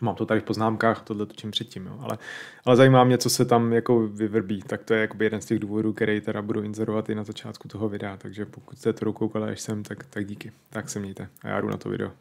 mám 0.02 0.16
to 0.16 0.26
tady 0.26 0.40
v 0.40 0.44
poznámkách, 0.44 1.02
tohle 1.02 1.26
točím 1.26 1.52
předtím, 1.52 1.86
jo. 1.86 1.98
Ale, 2.00 2.18
ale 2.66 2.76
zajímá 2.76 3.04
mě, 3.04 3.18
co 3.18 3.30
se 3.30 3.46
tam 3.46 3.74
jako 3.74 4.08
vyvrbí, 4.08 4.62
tak 4.68 4.84
to 4.84 4.94
je 4.94 5.02
jakoby 5.02 5.26
jeden 5.26 5.42
z 5.42 5.46
těch 5.46 5.60
důvodů, 5.60 5.94
který 5.94 6.22
teda 6.22 6.42
budu 6.42 6.62
inzerovat 6.62 7.10
i 7.10 7.16
na 7.16 7.24
začátku 7.24 7.68
toho 7.68 7.90
videa, 7.90 8.18
takže 8.18 8.46
pokud 8.46 8.78
jste 8.78 8.94
to 8.94 9.14
koukali 9.14 9.52
až 9.52 9.62
sem, 9.62 9.84
tak, 9.84 10.04
tak 10.04 10.26
díky, 10.26 10.52
tak 10.70 10.90
se 10.90 11.00
mějte 11.00 11.28
a 11.42 11.48
já 11.48 11.62
jdu 11.62 11.70
na 11.70 11.78
to 11.78 11.90
video. 11.90 12.12